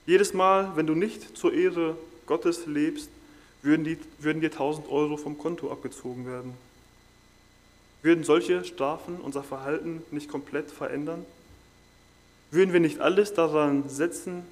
Jedes 0.05 0.33
Mal, 0.33 0.71
wenn 0.75 0.87
du 0.87 0.95
nicht 0.95 1.37
zur 1.37 1.53
Ehre 1.53 1.95
Gottes 2.25 2.65
lebst, 2.65 3.09
würden, 3.61 3.83
die, 3.83 3.97
würden 4.19 4.41
dir 4.41 4.51
1000 4.51 4.89
Euro 4.89 5.17
vom 5.17 5.37
Konto 5.37 5.71
abgezogen 5.71 6.25
werden. 6.25 6.53
Würden 8.01 8.23
solche 8.23 8.63
Strafen 8.63 9.17
unser 9.17 9.43
Verhalten 9.43 10.01
nicht 10.11 10.29
komplett 10.29 10.71
verändern? 10.71 11.25
Würden 12.51 12.73
wir 12.73 12.79
nicht 12.79 12.99
alles 12.99 13.33
daran 13.33 13.89
setzen, 13.89 14.43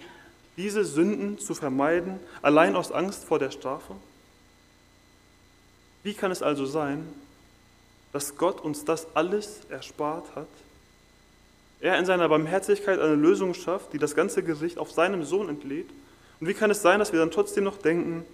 diese 0.57 0.83
Sünden 0.83 1.39
zu 1.39 1.55
vermeiden, 1.55 2.19
allein 2.41 2.75
aus 2.75 2.91
Angst 2.91 3.23
vor 3.23 3.39
der 3.39 3.51
Strafe? 3.51 3.95
Wie 6.03 6.13
kann 6.13 6.31
es 6.31 6.41
also 6.41 6.65
sein, 6.65 7.07
dass 8.13 8.37
Gott 8.37 8.61
uns 8.61 8.85
das 8.85 9.07
alles 9.15 9.61
erspart 9.69 10.35
hat? 10.35 10.47
Er 11.79 11.97
in 11.99 12.05
seiner 12.05 12.27
Barmherzigkeit 12.29 12.99
eine 12.99 13.15
Lösung 13.15 13.53
schafft, 13.53 13.93
die 13.93 13.99
das 13.99 14.15
ganze 14.15 14.43
Gericht 14.43 14.77
auf 14.77 14.91
seinem 14.91 15.23
Sohn 15.23 15.49
entlädt. 15.49 15.89
Und 16.39 16.47
wie 16.47 16.53
kann 16.53 16.71
es 16.71 16.81
sein, 16.81 16.99
dass 16.99 17.11
wir 17.11 17.19
dann 17.19 17.31
trotzdem 17.31 17.63
noch 17.63 17.77
denken, 17.77 18.25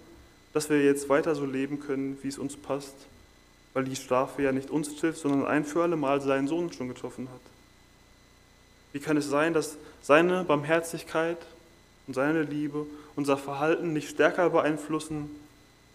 dass 0.52 0.70
wir 0.70 0.82
jetzt 0.82 1.08
weiter 1.08 1.34
so 1.34 1.44
leben 1.44 1.80
können, 1.80 2.18
wie 2.22 2.28
es 2.28 2.38
uns 2.38 2.56
passt, 2.56 2.94
weil 3.74 3.84
die 3.84 3.96
Strafe 3.96 4.42
ja 4.42 4.52
nicht 4.52 4.70
uns 4.70 4.96
trifft, 4.96 5.18
sondern 5.18 5.46
ein 5.46 5.64
für 5.64 5.82
alle 5.82 5.96
Mal 5.96 6.20
seinen 6.20 6.48
Sohn 6.48 6.72
schon 6.72 6.88
getroffen 6.88 7.28
hat? 7.28 7.40
Wie 8.92 9.00
kann 9.00 9.16
es 9.16 9.28
sein, 9.28 9.52
dass 9.52 9.76
seine 10.00 10.44
Barmherzigkeit 10.44 11.38
und 12.06 12.14
seine 12.14 12.42
Liebe 12.42 12.86
unser 13.16 13.36
Verhalten 13.36 13.92
nicht 13.92 14.08
stärker 14.08 14.50
beeinflussen, 14.50 15.30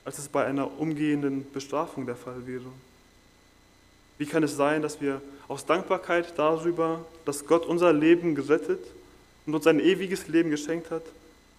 als 0.09 0.17
es 0.17 0.27
bei 0.27 0.43
einer 0.43 0.79
umgehenden 0.79 1.45
Bestrafung 1.51 2.07
der 2.07 2.15
Fall 2.15 2.47
wäre? 2.47 2.65
Wie 4.17 4.25
kann 4.25 4.41
es 4.41 4.55
sein, 4.55 4.81
dass 4.81 4.99
wir 5.01 5.21
aus 5.47 5.67
Dankbarkeit 5.67 6.33
darüber, 6.35 7.05
dass 7.25 7.45
Gott 7.45 7.67
unser 7.67 7.93
Leben 7.93 8.33
gerettet 8.33 8.83
und 9.45 9.53
uns 9.53 9.67
ein 9.67 9.79
ewiges 9.79 10.27
Leben 10.27 10.49
geschenkt 10.49 10.89
hat, 10.89 11.03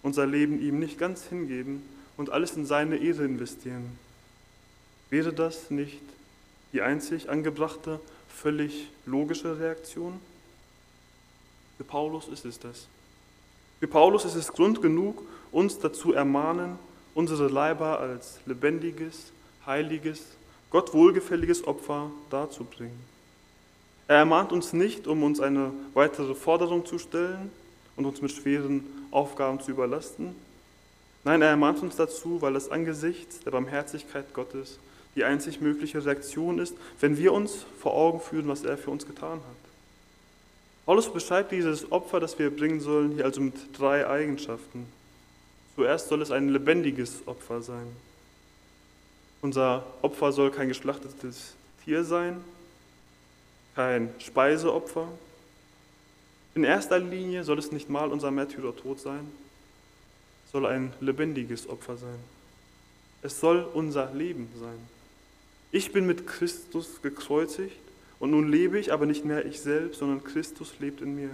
unser 0.03 0.27
Leben 0.27 0.61
ihm 0.61 0.81
nicht 0.81 0.99
ganz 0.99 1.27
hingeben 1.27 1.81
und 2.17 2.31
alles 2.31 2.57
in 2.57 2.67
seine 2.67 2.97
Ehre 2.97 3.25
investieren? 3.25 3.97
Wäre 5.11 5.33
das 5.33 5.71
nicht 5.71 6.03
die 6.73 6.83
einzig 6.83 7.31
angebrachte, 7.31 8.01
völlig 8.29 8.89
logische 9.07 9.61
Reaktion? 9.61 10.21
Für 11.77 11.85
Paulus 11.85 12.27
ist 12.27 12.45
es 12.45 12.59
das. 12.59 12.89
Für 13.79 13.87
Paulus 13.87 14.25
ist 14.25 14.35
es 14.35 14.53
Grund 14.53 14.83
genug, 14.83 15.23
uns 15.53 15.79
dazu 15.79 16.15
ermahnen, 16.15 16.81
unsere 17.15 17.49
Leiber 17.49 18.01
als 18.01 18.41
lebendiges, 18.47 19.33
heiliges, 19.67 20.23
Gott 20.71 20.95
wohlgefälliges 20.95 21.67
Opfer 21.67 22.11
darzubringen. 22.31 22.99
Er 24.07 24.19
ermahnt 24.19 24.53
uns 24.53 24.73
nicht, 24.73 25.07
um 25.07 25.23
uns 25.23 25.41
eine 25.41 25.73
weitere 25.95 26.35
Forderung 26.35 26.85
zu 26.85 26.99
stellen 26.99 27.51
und 27.97 28.07
uns 28.07 28.21
mit 28.23 28.33
schweren 28.33 28.85
Aufgaben 29.11 29.61
zu 29.61 29.71
überlasten. 29.71 30.35
Nein, 31.25 31.43
er 31.43 31.51
ermahnt 31.51 31.83
uns 31.83 31.97
dazu, 31.97 32.41
weil 32.41 32.57
es 32.57 32.71
angesichts 32.71 33.41
der 33.41 33.51
Barmherzigkeit 33.51 34.33
Gottes 34.33 34.79
die 35.17 35.25
einzig 35.25 35.61
mögliche 35.61 36.05
Reaktion 36.05 36.59
ist, 36.59 36.77
wenn 37.01 37.19
wir 37.19 37.33
uns 37.33 37.67
vor 37.81 37.95
Augen 37.95 38.21
führen, 38.21 38.49
was 38.49 38.65
er 38.65 38.79
für 38.79 38.91
uns 38.91 39.07
getan 39.07 39.39
hat. 39.39 39.71
Paulus 40.87 41.13
beschreibt 41.13 41.53
dieses 41.53 41.91
Opfer, 41.93 42.21
das 42.21 42.39
wir 42.39 42.51
bringen 42.51 42.81
sollen, 42.81 43.13
hier 43.13 43.25
also 43.25 43.41
mit 43.41 43.55
drei 43.79 44.09
Eigenschaften. 44.09 44.87
Zuerst 45.75 46.09
soll 46.09 46.23
es 46.23 46.31
ein 46.31 46.49
lebendiges 46.49 47.27
Opfer 47.27 47.63
sein. 47.63 47.87
Unser 49.43 49.87
Opfer 50.03 50.33
soll 50.33 50.51
kein 50.51 50.69
geschlachtetes 50.69 51.55
Tier 51.85 52.05
sein, 52.05 52.45
kein 53.75 54.13
Speiseopfer. 54.19 55.09
In 56.55 56.65
erster 56.65 56.99
Linie 56.99 57.45
soll 57.45 57.59
es 57.59 57.73
nicht 57.73 57.89
mal 57.89 58.11
unser 58.11 58.31
Märtyrertod 58.31 59.01
sein, 59.01 59.31
soll 60.53 60.67
ein 60.67 60.93
lebendiges 61.01 61.69
Opfer 61.69 61.97
sein. 61.97 62.19
Es 63.23 63.41
soll 63.41 63.67
unser 63.73 64.13
Leben 64.13 64.49
sein. 64.59 64.79
Ich 65.73 65.93
bin 65.93 66.07
mit 66.07 66.27
Christus 66.27 67.01
gekreuzigt 67.03 67.77
und 68.19 68.33
nun 68.33 68.51
lebe 68.51 68.79
ich, 68.79 68.93
aber 68.93 69.07
nicht 69.07 69.25
mehr 69.25 69.47
ich 69.47 69.61
selbst, 69.61 70.01
sondern 70.01 70.25
Christus 70.25 70.75
lebt 70.81 71.01
in 71.01 71.15
mir. 71.15 71.31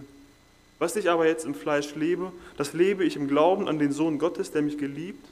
Was 0.79 0.97
ich 0.97 1.09
aber 1.09 1.27
jetzt 1.27 1.45
im 1.45 1.55
Fleisch 1.55 1.95
lebe, 1.95 2.33
das 2.57 2.73
lebe 2.73 3.05
ich 3.05 3.17
im 3.17 3.29
Glauben 3.29 3.69
an 3.69 3.79
den 3.79 3.93
Sohn 3.93 4.19
Gottes, 4.19 4.51
der 4.51 4.63
mich 4.63 4.77
geliebt 4.77 5.27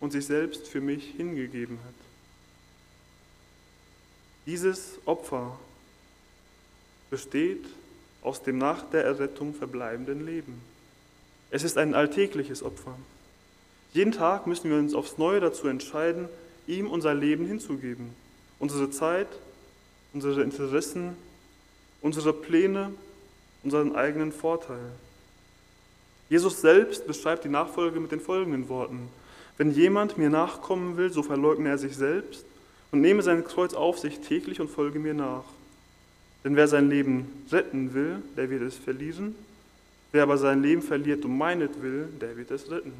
und 0.00 0.12
sich 0.12 0.26
selbst 0.26 0.68
für 0.68 0.80
mich 0.80 1.14
hingegeben 1.16 1.78
hat. 1.84 1.94
Dieses 4.46 4.98
Opfer 5.06 5.58
besteht 7.10 7.64
aus 8.22 8.42
dem 8.42 8.58
nach 8.58 8.88
der 8.90 9.04
Errettung 9.04 9.54
verbleibenden 9.54 10.24
Leben. 10.24 10.60
Es 11.50 11.64
ist 11.64 11.78
ein 11.78 11.94
alltägliches 11.94 12.62
Opfer. 12.62 12.96
Jeden 13.92 14.12
Tag 14.12 14.46
müssen 14.46 14.70
wir 14.70 14.78
uns 14.78 14.94
aufs 14.94 15.18
Neue 15.18 15.40
dazu 15.40 15.68
entscheiden, 15.68 16.28
ihm 16.66 16.88
unser 16.90 17.14
Leben 17.14 17.46
hinzugeben. 17.46 18.10
Unsere 18.58 18.90
Zeit, 18.90 19.28
unsere 20.12 20.42
Interessen, 20.42 21.16
unsere 22.02 22.32
Pläne, 22.32 22.92
unseren 23.66 23.96
eigenen 23.96 24.30
Vorteil. 24.30 24.92
Jesus 26.28 26.60
selbst 26.60 27.06
beschreibt 27.06 27.44
die 27.44 27.48
Nachfolge 27.48 27.98
mit 27.98 28.12
den 28.12 28.20
folgenden 28.20 28.68
Worten. 28.68 29.08
Wenn 29.58 29.72
jemand 29.72 30.18
mir 30.18 30.30
nachkommen 30.30 30.96
will, 30.96 31.12
so 31.12 31.24
verleugne 31.24 31.68
er 31.68 31.78
sich 31.78 31.96
selbst 31.96 32.44
und 32.92 33.00
nehme 33.00 33.22
sein 33.22 33.44
Kreuz 33.44 33.74
auf 33.74 33.98
sich 33.98 34.20
täglich 34.20 34.60
und 34.60 34.70
folge 34.70 35.00
mir 35.00 35.14
nach. 35.14 35.44
Denn 36.44 36.54
wer 36.54 36.68
sein 36.68 36.88
Leben 36.88 37.44
retten 37.50 37.92
will, 37.92 38.22
der 38.36 38.50
wird 38.50 38.62
es 38.62 38.76
verlieren. 38.76 39.34
Wer 40.12 40.22
aber 40.22 40.38
sein 40.38 40.62
Leben 40.62 40.82
verliert 40.82 41.24
um 41.24 41.36
meinetwillen, 41.36 42.20
der 42.20 42.36
wird 42.36 42.52
es 42.52 42.70
retten. 42.70 42.92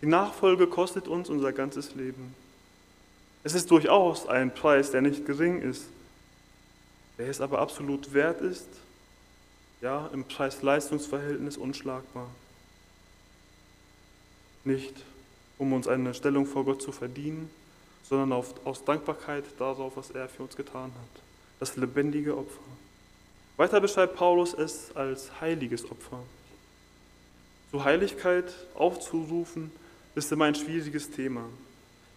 Die 0.00 0.06
Nachfolge 0.06 0.66
kostet 0.66 1.06
uns 1.06 1.28
unser 1.28 1.52
ganzes 1.52 1.94
Leben. 1.94 2.34
Es 3.42 3.54
ist 3.54 3.70
durchaus 3.70 4.26
ein 4.26 4.54
Preis, 4.54 4.90
der 4.90 5.02
nicht 5.02 5.26
gering 5.26 5.60
ist, 5.60 5.84
der 7.18 7.28
es 7.28 7.42
aber 7.42 7.58
absolut 7.58 8.14
wert 8.14 8.40
ist, 8.40 8.66
ja, 9.84 10.08
im 10.14 10.24
Preis-Leistungs-Verhältnis 10.24 11.58
unschlagbar. 11.58 12.26
Nicht, 14.64 14.94
um 15.58 15.74
uns 15.74 15.86
eine 15.86 16.14
Stellung 16.14 16.46
vor 16.46 16.64
Gott 16.64 16.80
zu 16.80 16.90
verdienen, 16.90 17.50
sondern 18.02 18.32
auf, 18.32 18.66
aus 18.66 18.82
Dankbarkeit 18.84 19.44
darauf, 19.58 19.98
was 19.98 20.10
er 20.10 20.26
für 20.30 20.42
uns 20.42 20.56
getan 20.56 20.90
hat. 20.90 21.22
Das 21.60 21.76
lebendige 21.76 22.34
Opfer. 22.34 22.62
Weiter 23.58 23.78
beschreibt 23.78 24.16
Paulus 24.16 24.54
es 24.54 24.96
als 24.96 25.40
heiliges 25.42 25.84
Opfer. 25.90 26.20
Zur 27.70 27.84
Heiligkeit 27.84 28.54
aufzurufen, 28.74 29.70
ist 30.14 30.32
immer 30.32 30.46
ein 30.46 30.54
schwieriges 30.54 31.10
Thema. 31.10 31.44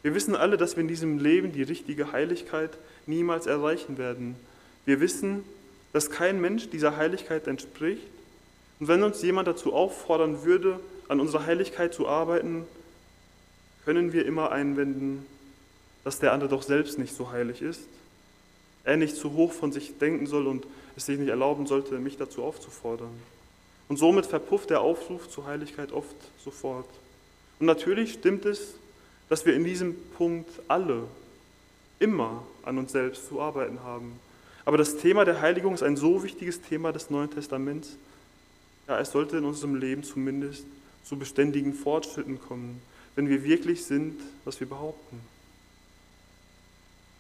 Wir 0.04 0.16
wissen 0.16 0.38
alle, 0.38 0.56
dass 0.56 0.78
wir 0.78 0.82
in 0.82 0.88
diesem 0.88 1.20
Leben 1.20 1.52
die 1.52 1.64
richtige 1.64 2.14
Heiligkeit 2.14 2.78
niemals 3.08 3.46
erreichen 3.46 3.98
werden. 3.98 4.38
Wir 4.86 5.02
wissen, 5.02 5.44
dass 5.94 6.10
kein 6.10 6.40
Mensch 6.42 6.70
dieser 6.70 6.98
Heiligkeit 6.98 7.48
entspricht. 7.48 8.08
Und 8.80 8.88
wenn 8.88 9.04
uns 9.04 9.22
jemand 9.22 9.48
dazu 9.48 9.74
auffordern 9.74 10.44
würde, 10.44 10.80
an 11.08 11.20
unserer 11.20 11.46
Heiligkeit 11.46 11.94
zu 11.94 12.08
arbeiten, 12.08 12.66
können 13.86 14.14
wir 14.14 14.26
immer 14.26 14.52
einwenden, 14.52 15.26
dass 16.04 16.20
der 16.20 16.34
andere 16.34 16.50
doch 16.50 16.62
selbst 16.62 17.00
nicht 17.00 17.16
so 17.16 17.32
heilig 17.32 17.62
ist. 17.62 17.82
Er 18.84 18.98
nicht 18.98 19.16
zu 19.16 19.34
hoch 19.34 19.54
von 19.54 19.72
sich 19.72 19.98
denken 19.98 20.28
soll 20.28 20.48
und 20.48 20.66
es 20.96 21.06
sich 21.06 21.20
nicht 21.20 21.30
erlauben 21.30 21.68
sollte, 21.68 22.00
mich 22.00 22.18
dazu 22.18 22.44
aufzufordern. 22.44 23.12
Und 23.90 23.98
somit 23.98 24.26
verpufft 24.26 24.70
der 24.70 24.82
Aufruf 24.82 25.30
zur 25.30 25.46
Heiligkeit 25.46 25.92
oft 25.92 26.16
sofort. 26.44 26.88
Und 27.60 27.66
natürlich 27.66 28.14
stimmt 28.14 28.46
es, 28.46 28.74
dass 29.30 29.46
wir 29.46 29.56
in 29.56 29.64
diesem 29.64 29.96
Punkt 30.18 30.50
alle 30.68 31.04
immer 32.00 32.44
an 32.64 32.78
uns 32.78 32.92
selbst 32.92 33.28
zu 33.28 33.42
arbeiten 33.42 33.84
haben. 33.84 34.20
Aber 34.68 34.76
das 34.76 34.98
Thema 34.98 35.24
der 35.24 35.40
Heiligung 35.40 35.74
ist 35.74 35.82
ein 35.82 35.96
so 35.96 36.24
wichtiges 36.24 36.60
Thema 36.60 36.92
des 36.92 37.10
Neuen 37.10 37.32
Testaments, 37.32 37.96
ja, 38.90 39.00
es 39.00 39.12
sollte 39.12 39.38
in 39.38 39.46
unserem 39.46 39.76
Leben 39.76 40.04
zumindest 40.04 40.66
zu 41.06 41.18
beständigen 41.18 41.74
Fortschritten 41.74 42.38
kommen, 42.42 42.82
wenn 43.16 43.30
wir 43.30 43.46
wirklich 43.46 43.86
sind, 43.86 44.20
was 44.44 44.60
wir 44.60 44.68
behaupten. 44.68 45.22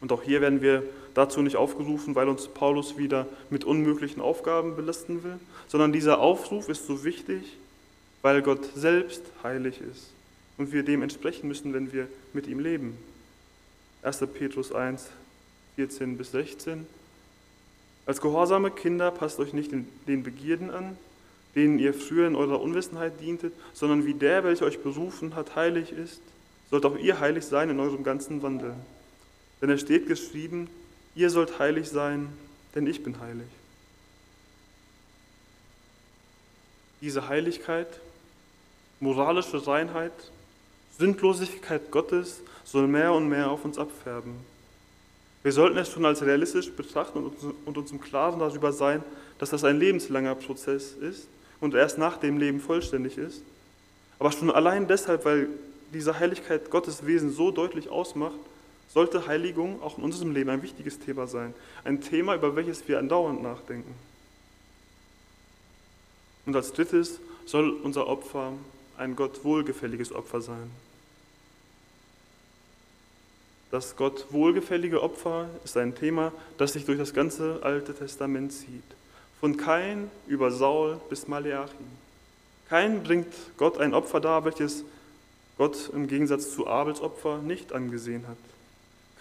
Und 0.01 0.12
auch 0.12 0.24
hier 0.24 0.42
werden 0.42 0.62
wir 0.62 0.84
dazu 1.13 1.42
nicht 1.42 1.56
aufgerufen, 1.56 2.16
weil 2.16 2.27
uns 2.27 2.50
Paulus 2.50 2.98
wieder 2.98 3.27
mit 3.50 3.63
unmöglichen 3.63 4.22
Aufgaben 4.22 4.75
belasten 4.75 5.24
will, 5.24 5.39
sondern 5.70 5.94
dieser 5.94 6.20
Aufruf 6.20 6.68
ist 6.68 6.86
so 6.86 7.06
wichtig, 7.06 7.44
weil 8.24 8.42
Gott 8.42 8.66
selbst 8.75 9.24
heilig 9.42 9.80
ist 9.80 10.10
und 10.58 10.74
wir 10.74 10.84
dem 10.84 11.01
entsprechen 11.01 11.48
müssen, 11.48 11.74
wenn 11.74 11.94
wir 11.94 12.10
mit 12.34 12.46
ihm 12.46 12.60
leben. 12.60 12.98
1. 14.01 14.18
Petrus 14.34 14.74
1, 14.74 15.08
14 15.77 16.18
bis 16.18 16.32
16. 16.32 16.86
Als 18.07 18.21
gehorsame 18.21 18.71
Kinder 18.71 19.11
passt 19.11 19.37
euch 19.39 19.53
nicht 19.53 19.71
den 19.71 20.23
Begierden 20.23 20.71
an, 20.71 20.97
denen 21.55 21.77
ihr 21.77 21.93
früher 21.93 22.25
in 22.25 22.37
eurer 22.37 22.61
Unwissenheit 22.61 23.19
dientet, 23.19 23.53
sondern 23.73 24.05
wie 24.05 24.13
der, 24.13 24.45
welcher 24.45 24.65
euch 24.65 24.79
berufen 24.79 25.35
hat, 25.35 25.55
heilig 25.55 25.91
ist, 25.91 26.21
sollt 26.71 26.85
auch 26.85 26.97
ihr 26.97 27.19
heilig 27.19 27.45
sein 27.45 27.69
in 27.69 27.79
eurem 27.79 28.03
ganzen 28.03 28.41
Wandel. 28.41 28.73
Denn 29.61 29.69
es 29.69 29.81
steht 29.81 30.07
geschrieben, 30.07 30.69
ihr 31.15 31.29
sollt 31.29 31.59
heilig 31.59 31.89
sein, 31.89 32.29
denn 32.75 32.87
ich 32.87 33.03
bin 33.03 33.19
heilig. 33.19 33.47
Diese 37.01 37.27
Heiligkeit, 37.27 37.87
moralische 38.99 39.67
Reinheit, 39.67 40.13
Sündlosigkeit 40.97 41.91
Gottes 41.91 42.41
soll 42.63 42.87
mehr 42.87 43.11
und 43.13 43.27
mehr 43.27 43.51
auf 43.51 43.65
uns 43.65 43.77
abfärben. 43.77 44.33
Wir 45.48 45.54
sollten 45.54 45.77
es 45.77 45.89
schon 45.89 46.04
als 46.04 46.22
realistisch 46.22 46.70
betrachten 46.74 47.32
und 47.63 47.77
uns 47.77 47.92
im 47.94 48.01
Klaren 48.01 48.38
darüber 48.38 48.74
sein, 48.74 49.01
dass 49.39 49.51
das 49.51 49.63
ein 49.63 49.80
lebenslanger 49.80 50.36
Prozess 50.36 50.92
ist 50.92 51.30
und 51.62 51.74
erst 51.74 51.98
nach 51.98 52.18
dem 52.18 52.38
Leben 52.38 52.60
vollständig 52.60 53.18
ist. 53.18 53.44
Aber 54.20 54.34
schon 54.34 54.51
allein 54.51 54.89
deshalb, 54.89 55.24
weil 55.24 55.48
diese 55.94 56.20
Heiligkeit 56.20 56.70
Gottes 56.70 57.06
Wesen 57.06 57.32
so 57.32 57.50
deutlich 57.50 57.88
ausmacht, 57.88 58.36
sollte 58.94 59.25
Heiligung 59.25 59.82
auch 59.82 59.98
in 59.98 60.04
unserem 60.04 60.34
Leben 60.34 60.50
ein 60.50 60.63
wichtiges 60.63 61.00
Thema 61.00 61.27
sein. 61.27 61.54
Ein 61.86 62.01
Thema, 62.01 62.36
über 62.36 62.58
welches 62.58 62.86
wir 62.89 63.00
andauernd 63.00 63.42
nachdenken. 63.42 63.96
Und 66.46 66.58
als 66.58 66.74
drittes 66.74 67.22
soll 67.46 67.70
unser 67.70 68.08
Opfer 68.08 68.51
ein 68.98 69.16
Gott 69.16 69.46
wohlgefälliges 69.46 70.12
Opfer 70.12 70.42
sein. 70.42 70.70
Das 73.77 73.96
Gott 73.96 74.25
wohlgefällige 74.31 75.03
Opfer 75.03 75.50
ist 75.63 75.77
ein 75.77 75.93
Thema, 75.93 76.31
das 76.57 76.74
sich 76.74 76.86
durch 76.86 76.98
das 76.98 77.13
ganze 77.13 77.60
Alte 77.62 77.93
Testament 77.93 78.51
zieht. 78.51 78.81
Von 79.39 79.55
Kain 79.55 80.10
über 80.25 80.50
Saul 80.50 81.00
bis 81.12 81.27
Maleachi. 81.27 81.75
Kain 82.69 83.03
bringt 83.03 83.31
Gott 83.55 83.77
ein 83.77 83.93
Opfer 83.93 84.19
dar, 84.19 84.46
welches 84.46 84.84
Gott 85.60 85.91
im 85.93 86.07
Gegensatz 86.07 86.55
zu 86.55 86.65
Abels 86.65 87.01
Opfer 87.01 87.38
nicht 87.38 87.72
angesehen 87.72 88.27
hat. 88.27 88.38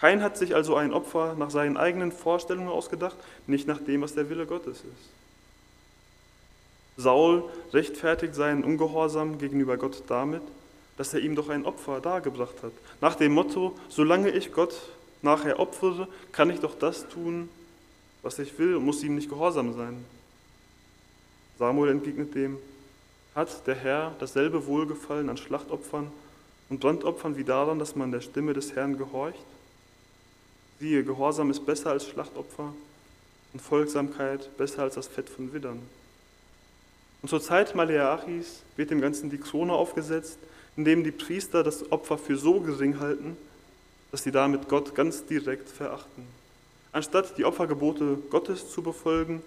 Kain 0.00 0.22
hat 0.22 0.38
sich 0.38 0.54
also 0.54 0.75
ein 0.75 0.94
Opfer 0.94 1.34
nach 1.38 1.50
seinen 1.50 1.76
eigenen 1.76 2.10
Vorstellungen 2.10 2.70
ausgedacht, 2.70 3.18
nicht 3.46 3.68
nach 3.68 3.84
dem, 3.84 4.00
was 4.00 4.14
der 4.14 4.30
Wille 4.30 4.46
Gottes 4.46 4.78
ist. 4.78 5.10
Saul 6.96 7.44
rechtfertigt 7.75 8.34
seinen 8.34 8.64
Ungehorsam 8.64 9.36
gegenüber 9.36 9.76
Gott 9.76 10.04
damit, 10.08 10.40
dass 10.96 11.12
er 11.14 11.20
ihm 11.20 11.34
doch 11.34 11.48
ein 11.48 11.64
Opfer 11.64 12.00
dargebracht 12.00 12.62
hat. 12.62 12.72
Nach 13.00 13.14
dem 13.14 13.32
Motto, 13.32 13.74
solange 13.88 14.30
ich 14.30 14.52
Gott 14.52 14.74
nachher 15.22 15.58
opfere, 15.58 16.08
kann 16.32 16.50
ich 16.50 16.60
doch 16.60 16.78
das 16.78 17.08
tun, 17.08 17.48
was 18.22 18.38
ich 18.38 18.58
will 18.58 18.76
und 18.76 18.84
muss 18.84 19.02
ihm 19.02 19.14
nicht 19.14 19.28
gehorsam 19.28 19.74
sein. 19.74 20.04
Samuel 21.58 21.90
entgegnet 21.90 22.34
dem, 22.34 22.58
hat 23.34 23.66
der 23.66 23.74
Herr 23.74 24.14
dasselbe 24.18 24.66
Wohlgefallen 24.66 25.28
an 25.28 25.36
Schlachtopfern 25.36 26.10
und 26.68 26.80
Brandopfern 26.80 27.36
wie 27.36 27.44
daran, 27.44 27.78
dass 27.78 27.94
man 27.94 28.10
der 28.10 28.20
Stimme 28.20 28.54
des 28.54 28.74
Herrn 28.74 28.98
gehorcht? 28.98 29.38
Siehe, 30.78 31.04
Gehorsam 31.04 31.50
ist 31.50 31.64
besser 31.64 31.90
als 31.90 32.06
Schlachtopfer 32.06 32.72
und 33.52 33.60
Folgsamkeit 33.60 34.54
besser 34.58 34.82
als 34.82 34.94
das 34.94 35.06
Fett 35.06 35.28
von 35.28 35.52
Widdern. 35.52 35.80
Und 37.22 37.28
zur 37.28 37.40
Zeit 37.40 37.74
Maleachis 37.74 38.62
wird 38.76 38.90
dem 38.90 39.00
Ganzen 39.00 39.30
die 39.30 39.38
Krone 39.38 39.72
aufgesetzt, 39.72 40.38
indem 40.76 41.04
die 41.04 41.11
Priester 41.11 41.62
das 41.62 41.90
Opfer 41.90 42.18
für 42.18 42.37
so 42.37 42.61
gering 42.61 43.00
halten, 43.00 43.37
dass 44.11 44.23
sie 44.23 44.33
damit 44.33 44.68
Gott 44.68 44.95
ganz 44.95 45.26
direkt 45.26 45.68
verachten. 45.68 46.25
Anstatt 46.92 47.37
die 47.38 47.45
Opfergebote 47.45 48.18
Gottes 48.30 48.71
zu 48.71 48.83
befolgen, 48.83 49.42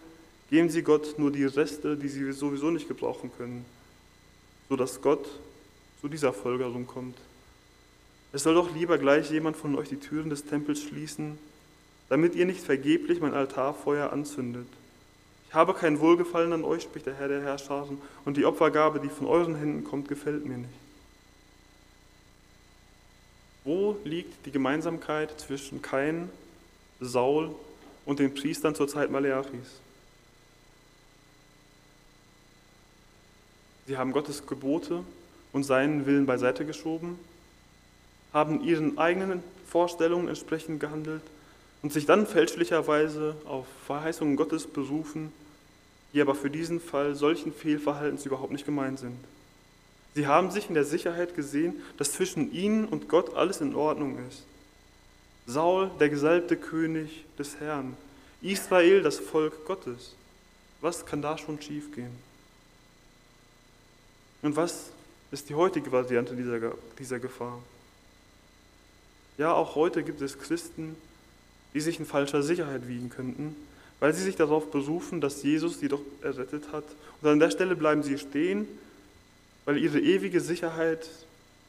geben 0.49 0.69
sie 0.69 0.81
Gott 0.81 1.17
nur 1.17 1.31
die 1.31 1.45
Reste, 1.45 1.95
die 1.95 2.07
sie 2.07 2.31
sowieso 2.31 2.71
nicht 2.71 2.87
gebrauchen 2.87 3.31
können, 3.37 3.65
sodass 4.67 5.01
Gott 5.01 5.27
zu 6.01 6.07
dieser 6.07 6.33
Folgerung 6.33 6.87
kommt. 6.87 7.17
Es 8.31 8.43
soll 8.43 8.55
doch 8.55 8.73
lieber 8.75 8.97
gleich 8.97 9.31
jemand 9.31 9.57
von 9.57 9.75
euch 9.75 9.89
die 9.89 9.99
Türen 9.99 10.29
des 10.29 10.45
Tempels 10.45 10.81
schließen, 10.81 11.37
damit 12.09 12.35
ihr 12.35 12.45
nicht 12.45 12.61
vergeblich 12.61 13.19
mein 13.19 13.33
Altarfeuer 13.33 14.11
anzündet. 14.11 14.67
Ich 15.47 15.55
habe 15.55 15.73
kein 15.73 15.99
Wohlgefallen 15.99 16.53
an 16.53 16.63
euch, 16.63 16.83
spricht 16.83 17.07
der 17.07 17.15
Herr 17.15 17.27
der 17.27 17.41
Herrscher, 17.41 17.87
und 18.25 18.37
die 18.37 18.45
Opfergabe, 18.45 18.99
die 18.99 19.09
von 19.09 19.25
euren 19.25 19.55
Händen 19.55 19.83
kommt, 19.83 20.07
gefällt 20.07 20.45
mir 20.45 20.57
nicht. 20.57 20.69
Wo 23.69 23.97
liegt 24.03 24.47
die 24.47 24.51
Gemeinsamkeit 24.51 25.39
zwischen 25.39 25.83
Kain, 25.83 26.31
Saul 26.99 27.53
und 28.03 28.17
den 28.17 28.33
Priestern 28.33 28.73
zur 28.73 28.87
Zeit 28.87 29.11
Maleachis? 29.11 29.79
Sie 33.85 33.95
haben 33.95 34.11
Gottes 34.11 34.47
Gebote 34.47 35.03
und 35.53 35.65
seinen 35.65 36.07
Willen 36.07 36.25
beiseite 36.25 36.65
geschoben, 36.65 37.19
haben 38.33 38.63
ihren 38.63 38.97
eigenen 38.97 39.43
Vorstellungen 39.67 40.29
entsprechend 40.29 40.79
gehandelt 40.79 41.21
und 41.83 41.93
sich 41.93 42.07
dann 42.07 42.25
fälschlicherweise 42.25 43.35
auf 43.45 43.67
Verheißungen 43.85 44.35
Gottes 44.35 44.65
berufen, 44.65 45.31
die 46.13 46.21
aber 46.21 46.33
für 46.33 46.49
diesen 46.49 46.81
Fall 46.81 47.13
solchen 47.13 47.53
Fehlverhaltens 47.53 48.25
überhaupt 48.25 48.51
nicht 48.51 48.65
gemeint 48.65 48.97
sind. 48.97 49.19
Sie 50.19 50.27
haben 50.27 50.51
sich 50.51 50.67
in 50.67 50.73
der 50.73 50.83
Sicherheit 50.83 51.33
gesehen, 51.33 51.81
dass 51.95 52.11
zwischen 52.11 52.51
ihnen 52.51 52.83
und 52.83 53.07
Gott 53.07 53.37
alles 53.37 53.61
in 53.61 53.73
Ordnung 53.73 54.17
ist. 54.27 54.43
Saul, 55.47 55.89
der 56.01 56.09
gesalbte 56.09 56.57
König 56.57 57.23
des 57.37 57.61
Herrn, 57.61 57.95
Israel, 58.41 59.01
das 59.01 59.17
Volk 59.17 59.65
Gottes. 59.65 60.15
Was 60.81 61.05
kann 61.05 61.21
da 61.21 61.37
schon 61.37 61.61
schiefgehen? 61.61 62.11
Und 64.41 64.57
was 64.57 64.87
ist 65.31 65.47
die 65.47 65.55
heutige 65.55 65.89
Variante 65.89 66.35
dieser, 66.35 66.73
dieser 66.99 67.19
Gefahr? 67.19 67.57
Ja, 69.37 69.53
auch 69.53 69.75
heute 69.75 70.03
gibt 70.03 70.21
es 70.21 70.37
Christen, 70.37 70.97
die 71.73 71.79
sich 71.79 71.97
in 71.97 72.05
falscher 72.05 72.43
Sicherheit 72.43 72.89
wiegen 72.89 73.09
könnten, 73.09 73.55
weil 74.01 74.13
sie 74.13 74.23
sich 74.23 74.35
darauf 74.35 74.69
berufen, 74.69 75.21
dass 75.21 75.43
Jesus 75.43 75.79
sie 75.79 75.87
doch 75.87 76.01
errettet 76.21 76.73
hat. 76.73 76.83
Und 77.21 77.29
an 77.29 77.39
der 77.39 77.51
Stelle 77.51 77.77
bleiben 77.77 78.03
sie 78.03 78.17
stehen, 78.17 78.67
weil 79.69 79.77
ihre 79.77 79.99
ewige 79.99 80.41
Sicherheit 80.41 81.07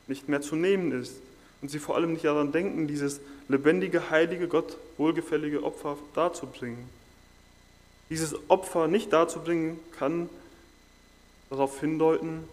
nicht 0.06 0.26
mehr 0.26 0.40
zu 0.40 0.56
nehmen 0.56 0.90
ist 0.90 1.16
und 1.60 1.70
sie 1.70 1.78
vor 1.78 1.96
allem 1.96 2.14
nicht 2.14 2.24
daran 2.24 2.50
denken, 2.50 2.88
dieses 2.88 3.20
lebendige, 3.46 4.08
heilige, 4.08 4.48
Gott 4.48 4.78
wohlgefällige 4.96 5.62
Opfer 5.62 5.98
darzubringen. 6.14 6.88
Dieses 8.08 8.34
Opfer 8.48 8.88
nicht 8.88 9.12
darzubringen 9.12 9.78
kann 9.98 10.30
darauf 11.50 11.78
hindeuten, 11.78 12.44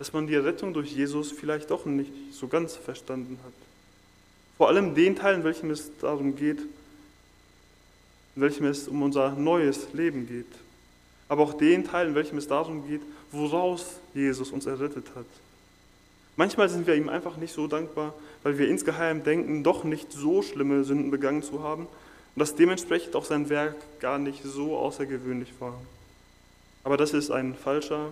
dass 0.00 0.12
man 0.12 0.26
die 0.26 0.34
Rettung 0.34 0.74
durch 0.74 0.90
Jesus 0.90 1.30
vielleicht 1.30 1.70
doch 1.70 1.86
nicht 1.86 2.10
so 2.32 2.48
ganz 2.48 2.74
verstanden 2.74 3.38
hat. 3.44 3.52
Vor 4.56 4.66
allem 4.66 4.96
den 4.96 5.14
Teil, 5.14 5.36
in 5.36 5.44
welchem 5.44 5.70
es 5.70 5.92
darum 6.00 6.34
geht, 6.34 6.58
in 8.34 8.42
welchem 8.42 8.66
es 8.66 8.88
um 8.88 9.00
unser 9.02 9.30
neues 9.30 9.92
Leben 9.92 10.26
geht. 10.26 10.52
Aber 11.28 11.44
auch 11.44 11.52
den 11.52 11.84
Teil, 11.84 12.08
in 12.08 12.16
welchem 12.16 12.38
es 12.38 12.48
darum 12.48 12.88
geht, 12.88 13.02
woraus 13.32 13.96
Jesus 14.14 14.50
uns 14.50 14.66
errettet 14.66 15.06
hat. 15.14 15.26
Manchmal 16.36 16.68
sind 16.68 16.86
wir 16.86 16.94
ihm 16.94 17.08
einfach 17.08 17.36
nicht 17.36 17.52
so 17.52 17.66
dankbar, 17.66 18.14
weil 18.42 18.58
wir 18.58 18.68
insgeheim 18.68 19.22
denken, 19.22 19.62
doch 19.62 19.84
nicht 19.84 20.12
so 20.12 20.42
schlimme 20.42 20.84
Sünden 20.84 21.10
begangen 21.10 21.42
zu 21.42 21.62
haben 21.62 21.82
und 22.34 22.40
dass 22.40 22.54
dementsprechend 22.54 23.14
auch 23.16 23.24
sein 23.24 23.48
Werk 23.48 23.76
gar 24.00 24.18
nicht 24.18 24.42
so 24.42 24.76
außergewöhnlich 24.76 25.52
war. 25.58 25.78
Aber 26.82 26.96
das 26.96 27.12
ist 27.12 27.30
ein 27.30 27.54
falscher, 27.54 28.08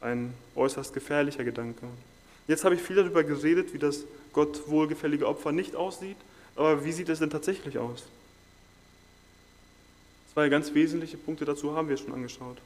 ein 0.00 0.32
äußerst 0.56 0.94
gefährlicher 0.94 1.44
Gedanke. 1.44 1.86
Jetzt 2.48 2.64
habe 2.64 2.74
ich 2.74 2.82
viel 2.82 2.96
darüber 2.96 3.22
geredet, 3.24 3.74
wie 3.74 3.78
das 3.78 4.04
Gott 4.32 4.68
wohlgefällige 4.68 5.28
Opfer 5.28 5.52
nicht 5.52 5.76
aussieht, 5.76 6.16
aber 6.56 6.84
wie 6.84 6.92
sieht 6.92 7.08
es 7.08 7.18
denn 7.18 7.30
tatsächlich 7.30 7.78
aus? 7.78 8.04
Zwei 10.32 10.48
ganz 10.48 10.72
wesentliche 10.72 11.18
Punkte 11.18 11.44
dazu 11.44 11.76
haben 11.76 11.88
wir 11.88 11.96
schon 11.98 12.14
angeschaut. 12.14 12.56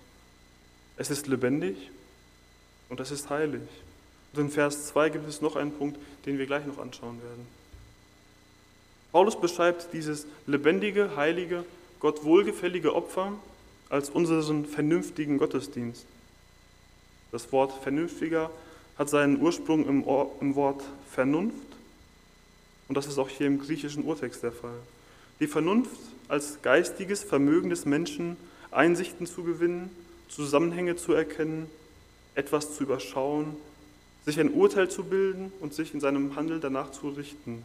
Es 0.96 1.10
ist 1.10 1.26
lebendig 1.26 1.76
und 2.88 3.00
es 3.00 3.10
ist 3.10 3.30
heilig. 3.30 3.62
Und 4.32 4.40
in 4.40 4.50
Vers 4.50 4.86
2 4.88 5.10
gibt 5.10 5.28
es 5.28 5.40
noch 5.40 5.56
einen 5.56 5.72
Punkt, 5.72 5.98
den 6.24 6.38
wir 6.38 6.46
gleich 6.46 6.66
noch 6.66 6.78
anschauen 6.78 7.20
werden. 7.22 7.46
Paulus 9.12 9.40
beschreibt 9.40 9.92
dieses 9.92 10.26
lebendige, 10.46 11.16
heilige, 11.16 11.64
Gott 12.00 12.24
wohlgefällige 12.24 12.94
Opfer 12.94 13.32
als 13.88 14.10
unseren 14.10 14.66
vernünftigen 14.66 15.38
Gottesdienst. 15.38 16.04
Das 17.32 17.50
Wort 17.52 17.72
vernünftiger 17.82 18.50
hat 18.98 19.08
seinen 19.08 19.40
Ursprung 19.40 19.86
im, 19.86 20.04
im 20.40 20.54
Wort 20.54 20.82
Vernunft 21.10 21.56
und 22.88 22.94
das 22.94 23.06
ist 23.06 23.18
auch 23.18 23.28
hier 23.28 23.46
im 23.46 23.60
griechischen 23.60 24.04
Urtext 24.04 24.42
der 24.42 24.52
Fall. 24.52 24.78
Die 25.40 25.46
Vernunft 25.46 25.98
als 26.28 26.58
geistiges 26.62 27.22
Vermögen 27.22 27.70
des 27.70 27.84
Menschen, 27.84 28.36
Einsichten 28.70 29.26
zu 29.26 29.44
gewinnen, 29.44 29.90
Zusammenhänge 30.28 30.96
zu 30.96 31.12
erkennen, 31.12 31.70
etwas 32.34 32.74
zu 32.76 32.84
überschauen, 32.84 33.56
sich 34.24 34.38
ein 34.40 34.52
Urteil 34.52 34.90
zu 34.90 35.04
bilden 35.04 35.52
und 35.60 35.72
sich 35.72 35.94
in 35.94 36.00
seinem 36.00 36.36
Handeln 36.36 36.60
danach 36.60 36.90
zu 36.90 37.08
richten. 37.10 37.62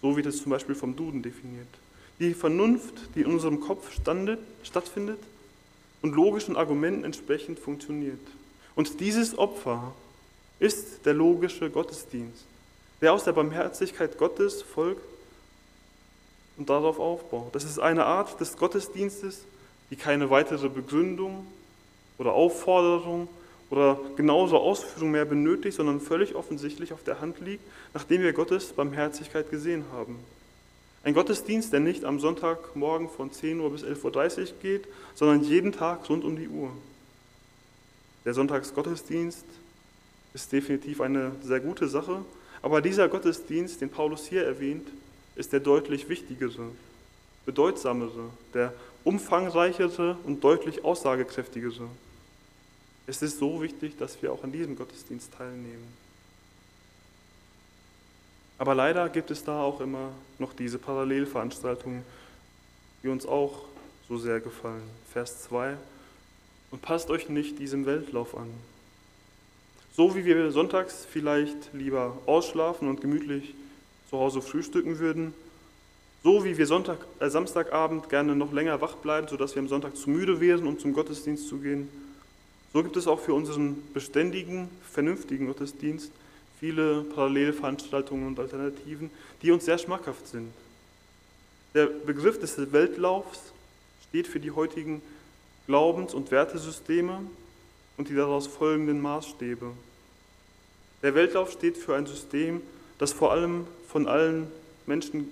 So 0.00 0.16
wird 0.16 0.26
es 0.26 0.42
zum 0.42 0.50
Beispiel 0.50 0.74
vom 0.74 0.96
Duden 0.96 1.22
definiert. 1.22 1.68
die 2.20 2.34
Vernunft, 2.34 2.94
die 3.14 3.20
in 3.20 3.26
unserem 3.26 3.60
Kopf 3.60 3.92
standet, 3.92 4.40
stattfindet 4.64 5.20
und 6.02 6.16
logischen 6.16 6.56
Argumenten 6.56 7.04
entsprechend 7.04 7.60
funktioniert. 7.60 8.18
Und 8.74 8.98
dieses 9.00 9.38
Opfer 9.38 9.94
ist 10.58 11.04
der 11.06 11.14
logische 11.14 11.70
Gottesdienst, 11.70 12.44
der 13.00 13.12
aus 13.12 13.24
der 13.24 13.32
Barmherzigkeit 13.32 14.18
Gottes 14.18 14.62
folgt 14.62 15.02
und 16.56 16.68
darauf 16.68 16.98
aufbaut. 16.98 17.54
Das 17.54 17.64
ist 17.64 17.78
eine 17.78 18.04
Art 18.04 18.40
des 18.40 18.56
Gottesdienstes, 18.56 19.44
die 19.90 19.96
keine 19.96 20.30
weitere 20.30 20.68
Begründung 20.68 21.46
oder 22.18 22.32
Aufforderung 22.32 23.28
oder 23.70 23.98
genauso 24.16 24.58
Ausführung 24.58 25.12
mehr 25.12 25.24
benötigt, 25.24 25.76
sondern 25.76 26.00
völlig 26.00 26.34
offensichtlich 26.34 26.92
auf 26.92 27.04
der 27.04 27.20
Hand 27.20 27.40
liegt, 27.40 27.62
nachdem 27.94 28.22
wir 28.22 28.32
Gottes 28.32 28.72
Barmherzigkeit 28.72 29.50
gesehen 29.50 29.84
haben. 29.92 30.18
Ein 31.04 31.14
Gottesdienst, 31.14 31.72
der 31.72 31.80
nicht 31.80 32.04
am 32.04 32.18
Sonntagmorgen 32.18 33.08
von 33.08 33.30
10 33.30 33.60
Uhr 33.60 33.70
bis 33.70 33.84
11.30 33.84 34.40
Uhr 34.40 34.46
geht, 34.60 34.88
sondern 35.14 35.42
jeden 35.44 35.72
Tag 35.72 36.08
rund 36.08 36.24
um 36.24 36.36
die 36.36 36.48
Uhr. 36.48 36.70
Der 38.24 38.34
Sonntagsgottesdienst 38.34 39.44
ist 40.34 40.52
definitiv 40.52 41.00
eine 41.00 41.32
sehr 41.42 41.60
gute 41.60 41.88
Sache, 41.88 42.24
aber 42.62 42.80
dieser 42.80 43.08
Gottesdienst, 43.08 43.80
den 43.80 43.90
Paulus 43.90 44.26
hier 44.26 44.44
erwähnt, 44.44 44.88
ist 45.36 45.52
der 45.52 45.60
deutlich 45.60 46.08
wichtigere, 46.08 46.64
bedeutsamere, 47.46 48.30
der 48.52 48.74
umfangreichere 49.04 50.16
und 50.24 50.42
deutlich 50.42 50.84
aussagekräftigere. 50.84 51.88
Es 53.08 53.22
ist 53.22 53.38
so 53.38 53.62
wichtig, 53.62 53.96
dass 53.96 54.20
wir 54.20 54.30
auch 54.30 54.44
an 54.44 54.52
diesem 54.52 54.76
Gottesdienst 54.76 55.32
teilnehmen. 55.32 55.88
Aber 58.58 58.74
leider 58.74 59.08
gibt 59.08 59.30
es 59.30 59.42
da 59.42 59.62
auch 59.62 59.80
immer 59.80 60.10
noch 60.38 60.52
diese 60.52 60.78
Parallelveranstaltungen, 60.78 62.02
die 63.02 63.08
uns 63.08 63.24
auch 63.24 63.62
so 64.08 64.18
sehr 64.18 64.40
gefallen. 64.40 64.82
Vers 65.10 65.44
2. 65.44 65.78
Und 66.70 66.82
passt 66.82 67.08
euch 67.08 67.30
nicht 67.30 67.58
diesem 67.58 67.86
Weltlauf 67.86 68.36
an. 68.36 68.50
So 69.96 70.14
wie 70.14 70.26
wir 70.26 70.50
sonntags 70.50 71.06
vielleicht 71.10 71.72
lieber 71.72 72.18
ausschlafen 72.26 72.88
und 72.88 73.00
gemütlich 73.00 73.54
zu 74.10 74.18
Hause 74.18 74.42
frühstücken 74.42 74.98
würden, 74.98 75.32
so 76.22 76.44
wie 76.44 76.58
wir 76.58 76.66
Sonntag, 76.66 76.98
äh, 77.20 77.30
Samstagabend 77.30 78.10
gerne 78.10 78.36
noch 78.36 78.52
länger 78.52 78.82
wach 78.82 78.96
bleiben, 78.96 79.28
sodass 79.28 79.54
wir 79.54 79.62
am 79.62 79.68
Sonntag 79.68 79.96
zu 79.96 80.10
müde 80.10 80.40
wären, 80.40 80.66
um 80.66 80.78
zum 80.78 80.92
Gottesdienst 80.92 81.48
zu 81.48 81.58
gehen, 81.58 81.88
so 82.72 82.82
gibt 82.82 82.96
es 82.96 83.06
auch 83.06 83.20
für 83.20 83.34
unseren 83.34 83.82
beständigen, 83.92 84.68
vernünftigen 84.90 85.46
Gottesdienst 85.46 86.12
viele 86.58 87.02
Parallelveranstaltungen 87.02 88.26
und 88.26 88.40
Alternativen, 88.40 89.10
die 89.42 89.50
uns 89.50 89.64
sehr 89.64 89.78
schmackhaft 89.78 90.26
sind. 90.26 90.52
Der 91.74 91.86
Begriff 91.86 92.40
des 92.40 92.72
Weltlaufs 92.72 93.52
steht 94.08 94.26
für 94.26 94.40
die 94.40 94.50
heutigen 94.50 95.00
Glaubens- 95.66 96.14
und 96.14 96.30
Wertesysteme 96.30 97.20
und 97.96 98.08
die 98.08 98.14
daraus 98.14 98.46
folgenden 98.46 99.00
Maßstäbe. 99.00 99.70
Der 101.02 101.14
Weltlauf 101.14 101.52
steht 101.52 101.76
für 101.76 101.94
ein 101.94 102.06
System, 102.06 102.60
das 102.98 103.12
vor 103.12 103.30
allem 103.30 103.66
von 103.86 104.08
allen 104.08 104.48
Menschen 104.86 105.28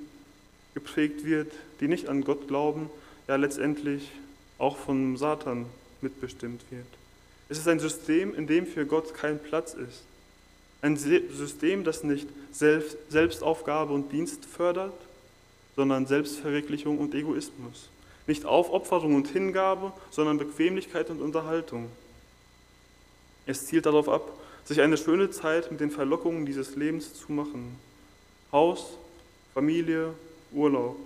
geprägt 0.75 1.25
wird, 1.25 1.53
die 1.81 1.88
nicht 1.88 2.09
an 2.09 2.22
Gott 2.22 2.46
glauben, 2.46 2.90
ja 3.27 3.37
letztendlich 3.37 4.12
auch 4.59 4.77
von 4.77 5.16
Satan 5.16 5.66
mitbestimmt 6.01 6.62
wird. 6.70 6.87
Es 7.49 7.59
ist 7.59 7.69
ein 7.69 7.79
System, 7.79 8.35
in 8.35 8.47
dem 8.47 8.67
für 8.67 8.87
Gott 8.87 9.15
kein 9.15 9.39
Platz 9.39 9.75
ist. 9.75 10.03
Ein 10.83 10.97
System, 10.97 11.85
das 11.85 12.03
nicht 12.03 12.29
Selbstaufgabe 12.51 13.93
und 13.93 14.13
Dienst 14.13 14.45
fördert, 14.45 14.95
sondern 15.75 16.07
Selbstverwirklichung 16.07 16.99
und 16.99 17.15
Egoismus. 17.15 17.89
Nicht 18.27 18.45
Aufopferung 18.45 19.15
und 19.15 19.29
Hingabe, 19.29 19.93
sondern 20.11 20.39
Bequemlichkeit 20.39 21.11
und 21.11 21.21
Unterhaltung. 21.21 21.89
Es 23.47 23.67
zielt 23.67 23.87
darauf 23.87 24.09
ab, 24.09 24.33
sich 24.65 24.81
eine 24.81 24.97
schöne 24.97 25.31
Zeit 25.31 25.71
mit 25.71 25.81
den 25.81 25.93
Verlockungen 25.93 26.45
dieses 26.45 26.75
Lebens 26.75 27.15
zu 27.15 27.31
machen. 27.31 27.79
Haus, 28.51 28.99
Familie, 29.55 30.13
Urlaub, 30.53 30.97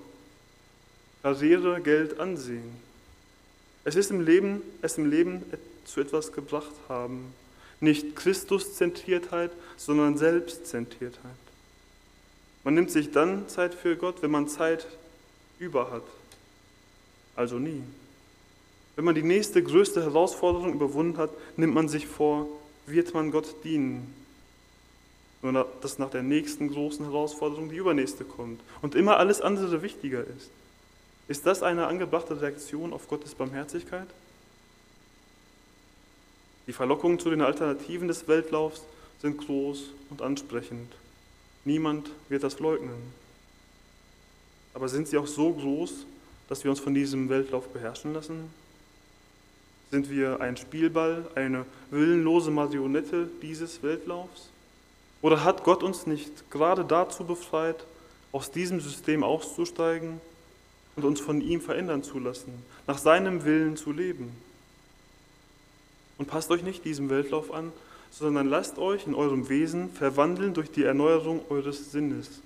Karriere, 1.23 1.81
Geld, 1.83 2.19
Ansehen. 2.19 2.73
Es 3.85 3.97
ist 3.97 4.11
im 4.11 4.23
Leben, 4.23 4.63
es 4.81 4.97
im 4.97 5.11
Leben 5.11 5.45
zu 5.91 6.01
etwas 6.01 6.33
gebracht 6.33 6.73
haben. 6.89 7.33
Nicht 7.81 8.15
Christuszentriertheit, 8.17 9.51
sondern 9.77 10.19
Selbstzentriertheit. 10.19 11.31
Man 12.63 12.75
nimmt 12.75 12.91
sich 12.91 13.11
dann 13.11 13.49
Zeit 13.49 13.75
für 13.75 13.97
Gott, 13.97 14.23
wenn 14.23 14.31
man 14.31 14.49
Zeit 14.49 14.87
über 15.59 15.91
hat. 15.91 16.03
Also 17.37 17.59
nie. 17.59 17.83
Wenn 18.97 19.05
man 19.05 19.15
die 19.15 19.23
nächste 19.23 19.63
größte 19.63 20.03
Herausforderung 20.03 20.75
überwunden 20.75 21.17
hat, 21.17 21.31
nimmt 21.57 21.75
man 21.75 21.89
sich 21.89 22.07
vor, 22.07 22.49
wird 22.87 23.15
man 23.15 23.31
Gott 23.31 23.55
dienen. 23.65 24.15
Nur 25.43 25.67
dass 25.81 25.99
nach 25.99 26.11
der 26.11 26.23
nächsten 26.23 26.71
großen 26.71 27.07
Herausforderung 27.07 27.71
die 27.71 27.77
übernächste 27.77 28.25
kommt 28.25 28.61
und 28.83 28.95
immer 28.95 29.17
alles 29.17 29.41
andere 29.41 29.81
wichtiger 29.81 30.21
ist. 30.21 30.51
Ist 31.29 31.47
das 31.47 31.63
eine 31.63 31.87
angebrachte 31.87 32.43
Reaktion 32.43 32.93
auf 32.93 33.09
Gottes 33.09 33.35
Barmherzigkeit? 33.35 34.09
Die 36.67 36.73
Verlockungen 36.73 37.19
zu 37.19 37.31
den 37.31 37.41
Alternativen 37.41 38.09
des 38.09 38.29
Weltlaufs 38.29 38.83
sind 39.21 39.39
groß 39.39 39.91
und 40.11 40.23
ansprechend. 40.23 40.93
Niemand 41.65 42.11
wird 42.29 42.43
das 42.43 42.59
leugnen. 42.59 43.13
Aber 44.73 44.89
sind 44.89 45.09
sie 45.09 45.19
auch 45.19 45.27
so 45.27 45.53
groß, 45.53 46.07
dass 46.49 46.65
wir 46.65 46.71
uns 46.71 46.81
von 46.81 46.95
diesem 46.95 47.29
Weltlauf 47.29 47.69
beherrschen 47.69 48.15
lassen? 48.15 48.51
Sind 49.91 50.09
wir 50.11 50.41
ein 50.41 50.57
Spielball, 50.57 51.27
eine 51.35 51.67
willenlose 51.91 52.51
Marionette 52.51 53.29
dieses 53.43 53.83
Weltlaufs? 53.83 54.51
Oder 55.23 55.45
hat 55.45 55.65
Gott 55.65 55.83
uns 55.83 56.07
nicht 56.07 56.51
gerade 56.51 56.85
dazu 56.85 57.25
befreit, 57.25 57.85
aus 58.33 58.51
diesem 58.51 58.81
System 58.81 59.25
auszusteigen 59.25 60.21
und 60.97 61.05
uns 61.05 61.21
von 61.21 61.41
ihm 61.41 61.61
verändern 61.61 62.03
zu 62.03 62.19
lassen, 62.19 62.53
nach 62.87 62.99
seinem 62.99 63.45
Willen 63.45 63.77
zu 63.77 63.93
leben? 63.93 64.31
Und 66.21 66.27
passt 66.27 66.51
euch 66.51 66.63
nicht 66.63 66.85
diesem 66.85 67.09
Weltlauf 67.09 67.51
an, 67.51 67.73
sondern 68.11 68.47
lasst 68.47 68.77
euch 68.77 69.07
in 69.07 69.15
eurem 69.15 69.49
Wesen 69.49 69.91
verwandeln 69.91 70.53
durch 70.53 70.71
die 70.71 70.85
Erneuerung 70.85 71.41
eures 71.49 71.93
Sinnes. 71.93 72.43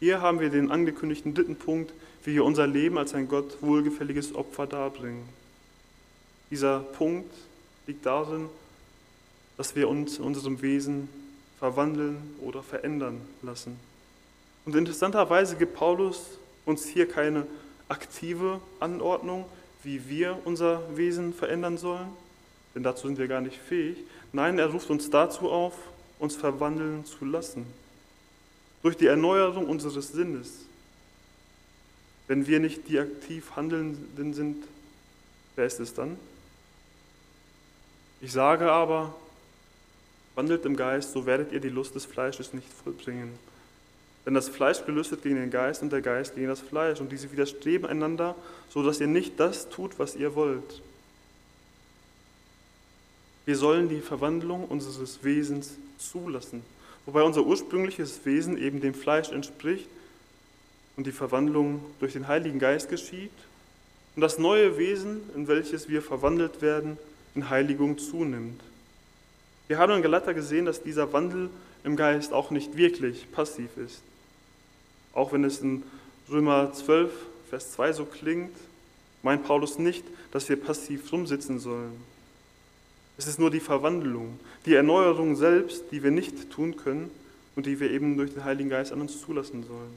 Hier 0.00 0.20
haben 0.20 0.38
wir 0.38 0.50
den 0.50 0.70
angekündigten 0.70 1.32
dritten 1.32 1.56
Punkt, 1.56 1.94
wie 2.22 2.34
wir 2.34 2.44
unser 2.44 2.66
Leben 2.66 2.98
als 2.98 3.14
ein 3.14 3.26
Gott 3.26 3.56
wohlgefälliges 3.62 4.34
Opfer 4.34 4.66
darbringen. 4.66 5.26
Dieser 6.50 6.80
Punkt 6.80 7.32
liegt 7.86 8.04
darin, 8.04 8.50
dass 9.56 9.74
wir 9.74 9.88
uns 9.88 10.18
in 10.18 10.24
unserem 10.24 10.60
Wesen 10.60 11.08
verwandeln 11.58 12.18
oder 12.42 12.62
verändern 12.62 13.18
lassen. 13.40 13.78
Und 14.66 14.76
interessanterweise 14.76 15.56
gibt 15.56 15.74
Paulus 15.74 16.38
uns 16.66 16.86
hier 16.86 17.08
keine 17.08 17.46
aktive 17.88 18.60
Anordnung, 18.78 19.46
wie 19.84 20.08
wir 20.08 20.38
unser 20.44 20.96
Wesen 20.96 21.32
verändern 21.32 21.78
sollen, 21.78 22.08
denn 22.74 22.82
dazu 22.82 23.06
sind 23.06 23.18
wir 23.18 23.28
gar 23.28 23.40
nicht 23.40 23.56
fähig. 23.56 23.98
Nein, 24.32 24.58
er 24.58 24.66
ruft 24.66 24.90
uns 24.90 25.10
dazu 25.10 25.50
auf, 25.50 25.74
uns 26.18 26.34
verwandeln 26.34 27.04
zu 27.04 27.24
lassen. 27.24 27.66
Durch 28.82 28.96
die 28.96 29.06
Erneuerung 29.06 29.66
unseres 29.68 30.08
Sinnes. 30.08 30.60
Wenn 32.26 32.46
wir 32.46 32.58
nicht 32.58 32.88
die 32.88 32.98
aktiv 32.98 33.54
Handelnden 33.54 34.34
sind, 34.34 34.64
wer 35.56 35.66
ist 35.66 35.78
es 35.78 35.94
dann? 35.94 36.18
Ich 38.20 38.32
sage 38.32 38.72
aber, 38.72 39.14
wandelt 40.34 40.64
im 40.64 40.76
Geist, 40.76 41.12
so 41.12 41.26
werdet 41.26 41.52
ihr 41.52 41.60
die 41.60 41.68
Lust 41.68 41.94
des 41.94 42.06
Fleisches 42.06 42.52
nicht 42.54 42.68
vollbringen. 42.72 43.38
Denn 44.26 44.34
das 44.34 44.48
Fleisch 44.48 44.84
gelüstet 44.86 45.22
gegen 45.22 45.36
den 45.36 45.50
Geist 45.50 45.82
und 45.82 45.92
der 45.92 46.00
Geist 46.00 46.34
gegen 46.34 46.48
das 46.48 46.60
Fleisch 46.60 47.00
und 47.00 47.12
diese 47.12 47.30
widerstreben 47.30 47.88
einander, 47.88 48.34
so 48.70 48.82
dass 48.82 49.00
ihr 49.00 49.06
nicht 49.06 49.38
das 49.38 49.68
tut, 49.68 49.98
was 49.98 50.16
ihr 50.16 50.34
wollt. 50.34 50.82
Wir 53.44 53.56
sollen 53.56 53.90
die 53.90 54.00
Verwandlung 54.00 54.64
unseres 54.66 55.22
Wesens 55.22 55.74
zulassen, 55.98 56.62
wobei 57.04 57.22
unser 57.22 57.44
ursprüngliches 57.44 58.24
Wesen 58.24 58.56
eben 58.56 58.80
dem 58.80 58.94
Fleisch 58.94 59.30
entspricht 59.30 59.86
und 60.96 61.06
die 61.06 61.12
Verwandlung 61.12 61.84
durch 62.00 62.14
den 62.14 62.26
Heiligen 62.26 62.58
Geist 62.58 62.88
geschieht 62.88 63.32
und 64.16 64.22
das 64.22 64.38
neue 64.38 64.78
Wesen, 64.78 65.20
in 65.34 65.48
welches 65.48 65.88
wir 65.90 66.00
verwandelt 66.00 66.62
werden, 66.62 66.96
in 67.34 67.50
Heiligung 67.50 67.98
zunimmt. 67.98 68.60
Wir 69.66 69.78
haben 69.78 69.92
in 69.92 70.02
Galater 70.02 70.32
gesehen, 70.32 70.64
dass 70.64 70.82
dieser 70.82 71.12
Wandel 71.12 71.50
im 71.84 71.96
Geist 71.96 72.32
auch 72.32 72.50
nicht 72.50 72.76
wirklich 72.78 73.30
passiv 73.32 73.76
ist. 73.76 74.00
Auch 75.14 75.32
wenn 75.32 75.44
es 75.44 75.60
in 75.60 75.82
Römer 76.28 76.72
12, 76.72 77.10
Vers 77.48 77.72
2 77.72 77.92
so 77.92 78.04
klingt, 78.04 78.56
meint 79.22 79.44
Paulus 79.44 79.78
nicht, 79.78 80.04
dass 80.32 80.48
wir 80.48 80.56
passiv 80.56 81.10
rumsitzen 81.12 81.58
sollen. 81.58 81.94
Es 83.16 83.28
ist 83.28 83.38
nur 83.38 83.50
die 83.50 83.60
Verwandlung, 83.60 84.40
die 84.66 84.74
Erneuerung 84.74 85.36
selbst, 85.36 85.84
die 85.92 86.02
wir 86.02 86.10
nicht 86.10 86.50
tun 86.50 86.76
können 86.76 87.10
und 87.54 87.66
die 87.66 87.78
wir 87.78 87.90
eben 87.90 88.16
durch 88.16 88.32
den 88.32 88.44
Heiligen 88.44 88.70
Geist 88.70 88.92
an 88.92 89.00
uns 89.00 89.20
zulassen 89.20 89.64
sollen. 89.64 89.96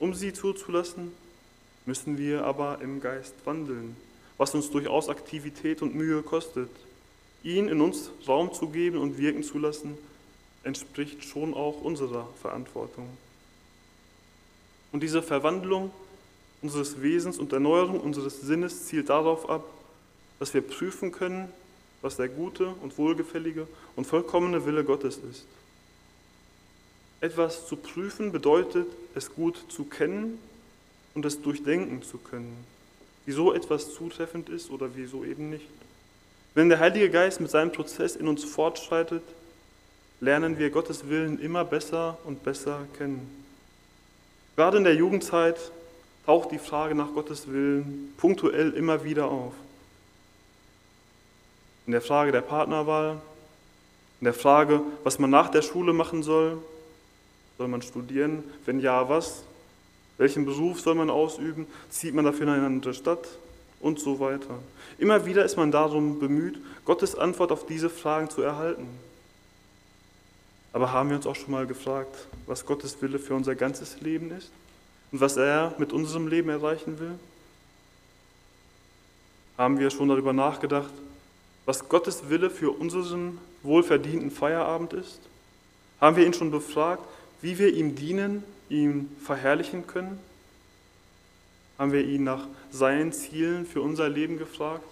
Um 0.00 0.14
sie 0.14 0.32
zuzulassen, 0.32 1.12
müssen 1.86 2.18
wir 2.18 2.44
aber 2.44 2.80
im 2.82 3.00
Geist 3.00 3.34
wandeln, 3.44 3.96
was 4.36 4.54
uns 4.54 4.70
durchaus 4.70 5.08
Aktivität 5.08 5.82
und 5.82 5.94
Mühe 5.94 6.22
kostet. 6.22 6.70
Ihn 7.44 7.68
in 7.68 7.80
uns 7.80 8.10
Raum 8.26 8.52
zu 8.52 8.68
geben 8.68 8.98
und 8.98 9.18
wirken 9.18 9.44
zu 9.44 9.58
lassen, 9.58 9.96
entspricht 10.64 11.24
schon 11.24 11.54
auch 11.54 11.80
unserer 11.82 12.28
Verantwortung. 12.42 13.08
Und 14.92 15.02
diese 15.02 15.22
Verwandlung 15.22 15.90
unseres 16.62 17.02
Wesens 17.02 17.38
und 17.38 17.52
Erneuerung 17.52 18.00
unseres 18.00 18.40
Sinnes 18.40 18.86
zielt 18.86 19.10
darauf 19.10 19.48
ab, 19.48 19.64
dass 20.38 20.54
wir 20.54 20.62
prüfen 20.62 21.12
können, 21.12 21.48
was 22.02 22.16
der 22.16 22.28
gute 22.28 22.68
und 22.82 22.96
wohlgefällige 22.98 23.66
und 23.96 24.06
vollkommene 24.06 24.64
Wille 24.64 24.84
Gottes 24.84 25.18
ist. 25.30 25.44
Etwas 27.20 27.66
zu 27.66 27.76
prüfen 27.76 28.30
bedeutet, 28.30 28.86
es 29.14 29.34
gut 29.34 29.58
zu 29.68 29.84
kennen 29.84 30.38
und 31.14 31.24
es 31.24 31.42
durchdenken 31.42 32.02
zu 32.02 32.18
können, 32.18 32.56
wieso 33.26 33.52
etwas 33.52 33.92
zutreffend 33.92 34.48
ist 34.48 34.70
oder 34.70 34.90
wieso 34.94 35.24
eben 35.24 35.50
nicht. 35.50 35.66
Wenn 36.54 36.68
der 36.68 36.78
Heilige 36.78 37.10
Geist 37.10 37.40
mit 37.40 37.50
seinem 37.50 37.72
Prozess 37.72 38.14
in 38.14 38.28
uns 38.28 38.44
fortschreitet, 38.44 39.22
lernen 40.20 40.58
wir 40.58 40.70
Gottes 40.70 41.08
Willen 41.08 41.40
immer 41.40 41.64
besser 41.64 42.18
und 42.24 42.44
besser 42.44 42.86
kennen. 42.96 43.47
Gerade 44.58 44.78
in 44.78 44.82
der 44.82 44.96
Jugendzeit 44.96 45.56
taucht 46.26 46.50
die 46.50 46.58
Frage 46.58 46.96
nach 46.96 47.14
Gottes 47.14 47.46
Willen 47.46 48.12
punktuell 48.16 48.72
immer 48.72 49.04
wieder 49.04 49.26
auf. 49.26 49.52
In 51.86 51.92
der 51.92 52.00
Frage 52.00 52.32
der 52.32 52.40
Partnerwahl, 52.40 53.20
in 54.20 54.24
der 54.24 54.34
Frage, 54.34 54.80
was 55.04 55.20
man 55.20 55.30
nach 55.30 55.48
der 55.48 55.62
Schule 55.62 55.92
machen 55.92 56.24
soll. 56.24 56.58
Soll 57.56 57.68
man 57.68 57.82
studieren? 57.82 58.42
Wenn 58.66 58.80
ja, 58.80 59.08
was? 59.08 59.44
Welchen 60.16 60.44
Beruf 60.44 60.80
soll 60.80 60.96
man 60.96 61.08
ausüben? 61.08 61.68
Zieht 61.88 62.14
man 62.14 62.24
dafür 62.24 62.48
in 62.48 62.54
eine 62.54 62.66
andere 62.66 62.94
Stadt? 62.94 63.28
Und 63.78 64.00
so 64.00 64.18
weiter. 64.18 64.58
Immer 64.98 65.24
wieder 65.24 65.44
ist 65.44 65.56
man 65.56 65.70
darum 65.70 66.18
bemüht, 66.18 66.58
Gottes 66.84 67.14
Antwort 67.14 67.52
auf 67.52 67.64
diese 67.64 67.88
Fragen 67.88 68.28
zu 68.28 68.42
erhalten. 68.42 68.88
Aber 70.72 70.92
haben 70.92 71.08
wir 71.08 71.16
uns 71.16 71.26
auch 71.26 71.36
schon 71.36 71.50
mal 71.50 71.66
gefragt, 71.66 72.14
was 72.46 72.66
Gottes 72.66 73.00
Wille 73.00 73.18
für 73.18 73.34
unser 73.34 73.54
ganzes 73.54 74.00
Leben 74.00 74.30
ist 74.30 74.50
und 75.12 75.20
was 75.20 75.36
er 75.36 75.74
mit 75.78 75.92
unserem 75.92 76.28
Leben 76.28 76.50
erreichen 76.50 76.98
will? 76.98 77.18
Haben 79.56 79.78
wir 79.78 79.90
schon 79.90 80.08
darüber 80.08 80.32
nachgedacht, 80.32 80.92
was 81.64 81.88
Gottes 81.88 82.28
Wille 82.28 82.50
für 82.50 82.70
unseren 82.70 83.38
wohlverdienten 83.62 84.30
Feierabend 84.30 84.92
ist? 84.92 85.20
Haben 86.00 86.16
wir 86.16 86.24
ihn 86.24 86.34
schon 86.34 86.50
befragt, 86.50 87.02
wie 87.40 87.58
wir 87.58 87.74
ihm 87.74 87.94
dienen, 87.94 88.44
ihn 88.68 89.14
verherrlichen 89.24 89.86
können? 89.86 90.18
Haben 91.78 91.92
wir 91.92 92.04
ihn 92.04 92.24
nach 92.24 92.46
seinen 92.70 93.12
Zielen 93.12 93.66
für 93.66 93.80
unser 93.80 94.08
Leben 94.08 94.38
gefragt 94.38 94.84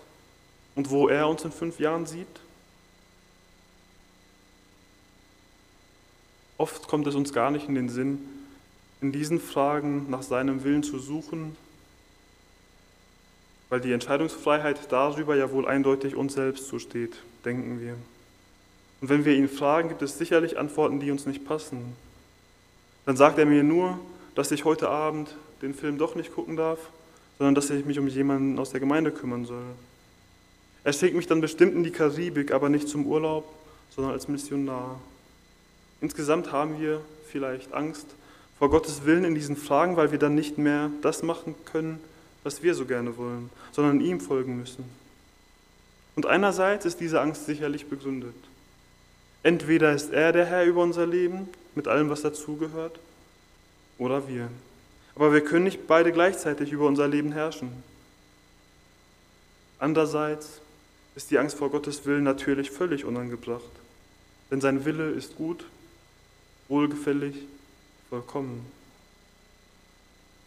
und 0.74 0.90
wo 0.90 1.08
er 1.08 1.28
uns 1.28 1.44
in 1.44 1.52
fünf 1.52 1.78
Jahren 1.78 2.06
sieht? 2.06 2.26
Oft 6.58 6.88
kommt 6.88 7.06
es 7.06 7.14
uns 7.14 7.32
gar 7.32 7.50
nicht 7.50 7.68
in 7.68 7.74
den 7.74 7.88
Sinn, 7.88 8.18
in 9.00 9.12
diesen 9.12 9.40
Fragen 9.40 10.08
nach 10.08 10.22
seinem 10.22 10.64
Willen 10.64 10.82
zu 10.82 10.98
suchen, 10.98 11.56
weil 13.68 13.80
die 13.80 13.92
Entscheidungsfreiheit 13.92 14.78
darüber 14.90 15.36
ja 15.36 15.50
wohl 15.50 15.66
eindeutig 15.66 16.14
uns 16.14 16.34
selbst 16.34 16.68
zusteht, 16.68 17.16
denken 17.44 17.80
wir. 17.80 17.94
Und 19.00 19.08
wenn 19.10 19.24
wir 19.24 19.34
ihn 19.34 19.48
fragen, 19.48 19.88
gibt 19.88 20.02
es 20.02 20.18
sicherlich 20.18 20.58
Antworten, 20.58 21.00
die 21.00 21.10
uns 21.10 21.26
nicht 21.26 21.44
passen. 21.44 21.94
Dann 23.04 23.16
sagt 23.16 23.38
er 23.38 23.46
mir 23.46 23.62
nur, 23.62 23.98
dass 24.34 24.50
ich 24.50 24.64
heute 24.64 24.88
Abend 24.88 25.34
den 25.62 25.74
Film 25.74 25.98
doch 25.98 26.14
nicht 26.14 26.34
gucken 26.34 26.56
darf, 26.56 26.78
sondern 27.38 27.54
dass 27.54 27.70
ich 27.70 27.84
mich 27.84 27.98
um 27.98 28.08
jemanden 28.08 28.58
aus 28.58 28.70
der 28.70 28.80
Gemeinde 28.80 29.10
kümmern 29.10 29.44
soll. 29.44 29.64
Er 30.84 30.92
schickt 30.92 31.16
mich 31.16 31.26
dann 31.26 31.40
bestimmt 31.40 31.74
in 31.74 31.82
die 31.82 31.90
Karibik, 31.90 32.52
aber 32.52 32.68
nicht 32.68 32.88
zum 32.88 33.06
Urlaub, 33.06 33.44
sondern 33.90 34.12
als 34.12 34.28
Missionar. 34.28 34.98
Insgesamt 36.06 36.52
haben 36.52 36.80
wir 36.80 37.00
vielleicht 37.32 37.74
Angst 37.74 38.06
vor 38.60 38.70
Gottes 38.70 39.04
Willen 39.06 39.24
in 39.24 39.34
diesen 39.34 39.56
Fragen, 39.56 39.96
weil 39.96 40.12
wir 40.12 40.20
dann 40.20 40.36
nicht 40.36 40.56
mehr 40.56 40.88
das 41.02 41.24
machen 41.24 41.56
können, 41.64 41.98
was 42.44 42.62
wir 42.62 42.76
so 42.76 42.84
gerne 42.84 43.16
wollen, 43.16 43.50
sondern 43.72 44.00
ihm 44.00 44.20
folgen 44.20 44.56
müssen. 44.56 44.84
Und 46.14 46.24
einerseits 46.24 46.84
ist 46.84 47.00
diese 47.00 47.20
Angst 47.20 47.46
sicherlich 47.46 47.88
begründet. 47.88 48.36
Entweder 49.42 49.92
ist 49.92 50.12
er 50.12 50.30
der 50.30 50.46
Herr 50.46 50.64
über 50.64 50.84
unser 50.84 51.08
Leben 51.08 51.48
mit 51.74 51.88
allem, 51.88 52.08
was 52.08 52.22
dazugehört, 52.22 53.00
oder 53.98 54.28
wir. 54.28 54.48
Aber 55.16 55.32
wir 55.32 55.40
können 55.40 55.64
nicht 55.64 55.88
beide 55.88 56.12
gleichzeitig 56.12 56.70
über 56.70 56.86
unser 56.86 57.08
Leben 57.08 57.32
herrschen. 57.32 57.82
Andererseits 59.80 60.60
ist 61.16 61.32
die 61.32 61.38
Angst 61.40 61.56
vor 61.56 61.70
Gottes 61.70 62.06
Willen 62.06 62.22
natürlich 62.22 62.70
völlig 62.70 63.04
unangebracht, 63.04 63.64
denn 64.52 64.60
sein 64.60 64.84
Wille 64.84 65.10
ist 65.10 65.34
gut 65.34 65.64
wohlgefällig, 66.68 67.36
vollkommen. 68.08 68.66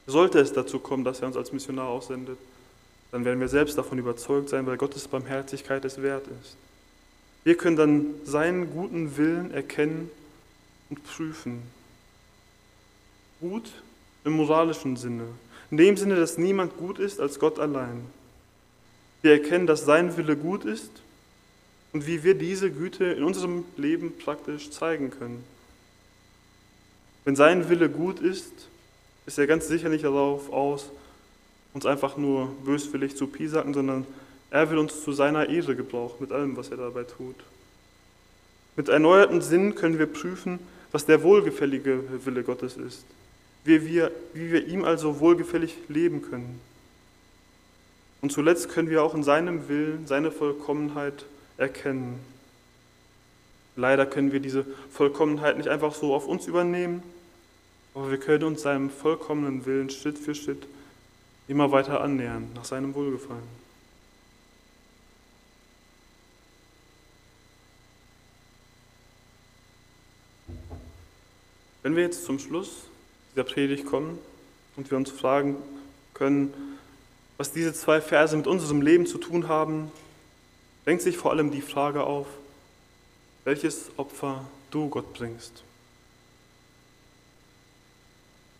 Sollte 0.07 0.39
es 0.39 0.53
dazu 0.53 0.79
kommen, 0.79 1.03
dass 1.03 1.21
er 1.21 1.27
uns 1.27 1.37
als 1.37 1.51
Missionar 1.51 1.87
aussendet, 1.87 2.37
dann 3.11 3.25
werden 3.25 3.39
wir 3.39 3.47
selbst 3.47 3.77
davon 3.77 3.97
überzeugt 3.97 4.49
sein, 4.49 4.65
weil 4.65 4.77
Gottes 4.77 5.07
Barmherzigkeit 5.07 5.83
es 5.85 6.01
wert 6.01 6.25
ist. 6.41 6.55
Wir 7.43 7.55
können 7.55 7.75
dann 7.75 8.05
seinen 8.25 8.71
guten 8.71 9.17
Willen 9.17 9.51
erkennen 9.51 10.09
und 10.89 11.03
prüfen. 11.03 11.61
Gut 13.39 13.71
im 14.25 14.33
moralischen 14.33 14.97
Sinne, 14.97 15.25
in 15.71 15.77
dem 15.77 15.97
Sinne, 15.97 16.15
dass 16.15 16.37
niemand 16.37 16.77
gut 16.77 16.99
ist 16.99 17.19
als 17.19 17.39
Gott 17.39 17.59
allein. 17.59 18.05
Wir 19.21 19.33
erkennen, 19.33 19.67
dass 19.67 19.85
sein 19.85 20.17
Wille 20.17 20.35
gut 20.35 20.65
ist 20.65 20.91
und 21.93 22.05
wie 22.05 22.23
wir 22.23 22.35
diese 22.35 22.71
Güte 22.71 23.05
in 23.05 23.23
unserem 23.23 23.65
Leben 23.77 24.17
praktisch 24.17 24.71
zeigen 24.71 25.09
können. 25.11 25.43
Wenn 27.29 27.35
sein 27.35 27.69
Wille 27.69 27.91
gut 27.91 28.21
ist, 28.21 28.51
ist 29.27 29.37
er 29.37 29.45
ganz 29.45 29.67
sicher 29.67 29.87
nicht 29.87 30.03
darauf 30.03 30.51
aus, 30.51 30.89
uns 31.75 31.85
einfach 31.85 32.17
nur 32.17 32.47
böswillig 32.65 33.15
zu 33.15 33.27
piesacken, 33.27 33.75
sondern 33.75 34.07
er 34.49 34.71
will 34.71 34.79
uns 34.79 35.03
zu 35.03 35.11
seiner 35.11 35.47
Ehre 35.47 35.75
gebrauchen 35.75 36.15
mit 36.21 36.31
allem, 36.31 36.57
was 36.57 36.71
er 36.71 36.77
dabei 36.77 37.03
tut. 37.03 37.35
Mit 38.75 38.89
erneuerten 38.89 39.41
Sinn 39.41 39.75
können 39.75 39.99
wir 39.99 40.07
prüfen, 40.07 40.57
was 40.91 41.05
der 41.05 41.21
wohlgefällige 41.21 42.01
Wille 42.25 42.41
Gottes 42.41 42.77
ist, 42.77 43.05
wie 43.63 43.85
wir, 43.85 44.09
wie 44.33 44.51
wir 44.51 44.65
ihm 44.65 44.83
also 44.83 45.19
wohlgefällig 45.19 45.77
leben 45.87 46.23
können. 46.23 46.59
Und 48.21 48.31
zuletzt 48.31 48.69
können 48.69 48.89
wir 48.89 49.03
auch 49.03 49.13
in 49.13 49.21
seinem 49.21 49.69
Willen 49.69 50.07
seine 50.07 50.31
Vollkommenheit 50.31 51.25
erkennen. 51.57 52.19
Leider 53.75 54.07
können 54.07 54.31
wir 54.31 54.39
diese 54.39 54.65
Vollkommenheit 54.91 55.57
nicht 55.57 55.69
einfach 55.69 55.93
so 55.93 56.15
auf 56.15 56.27
uns 56.27 56.47
übernehmen, 56.47 57.03
aber 57.93 58.11
wir 58.11 58.19
können 58.19 58.43
uns 58.43 58.61
seinem 58.61 58.89
vollkommenen 58.89 59.65
Willen 59.65 59.89
Schritt 59.89 60.17
für 60.17 60.35
Schritt 60.35 60.67
immer 61.47 61.71
weiter 61.71 62.01
annähern, 62.01 62.49
nach 62.53 62.65
seinem 62.65 62.93
Wohlgefallen. 62.93 63.59
Wenn 71.81 71.95
wir 71.95 72.03
jetzt 72.03 72.25
zum 72.25 72.39
Schluss 72.39 72.83
dieser 73.31 73.45
Predigt 73.45 73.85
kommen 73.85 74.19
und 74.75 74.91
wir 74.91 74.97
uns 74.97 75.09
fragen 75.09 75.55
können, 76.13 76.53
was 77.37 77.51
diese 77.53 77.73
zwei 77.73 78.01
Verse 78.01 78.35
mit 78.35 78.47
unserem 78.47 78.81
Leben 78.81 79.05
zu 79.05 79.17
tun 79.17 79.47
haben, 79.47 79.91
drängt 80.83 81.01
sich 81.01 81.17
vor 81.17 81.31
allem 81.31 81.51
die 81.51 81.61
Frage 81.61 82.03
auf, 82.03 82.27
welches 83.45 83.89
Opfer 83.97 84.45
du 84.71 84.89
Gott 84.89 85.13
bringst. 85.13 85.63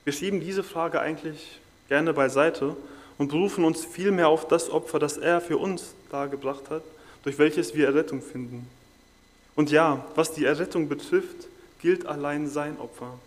Wir 0.10 0.14
schieben 0.14 0.40
diese 0.40 0.64
Frage 0.64 1.00
eigentlich 1.02 1.60
gerne 1.88 2.14
beiseite 2.14 2.76
und 3.20 3.28
berufen 3.28 3.64
uns 3.64 3.86
vielmehr 3.86 4.28
auf 4.28 4.48
das 4.48 4.72
Opfer, 4.72 4.98
das 4.98 5.18
er 5.18 5.40
für 5.40 5.60
uns 5.60 5.94
dargebracht 6.10 6.72
hat, 6.72 6.82
durch 7.22 7.38
welches 7.38 7.76
wir 7.76 7.86
Errettung 7.86 8.24
finden. 8.24 8.68
Und 9.56 9.70
ja, 9.70 10.04
was 10.16 10.34
die 10.34 10.46
Errettung 10.46 10.90
betrifft, 10.90 11.48
gilt 11.80 12.08
allein 12.08 12.50
sein 12.50 12.80
Opfer. 12.80 13.20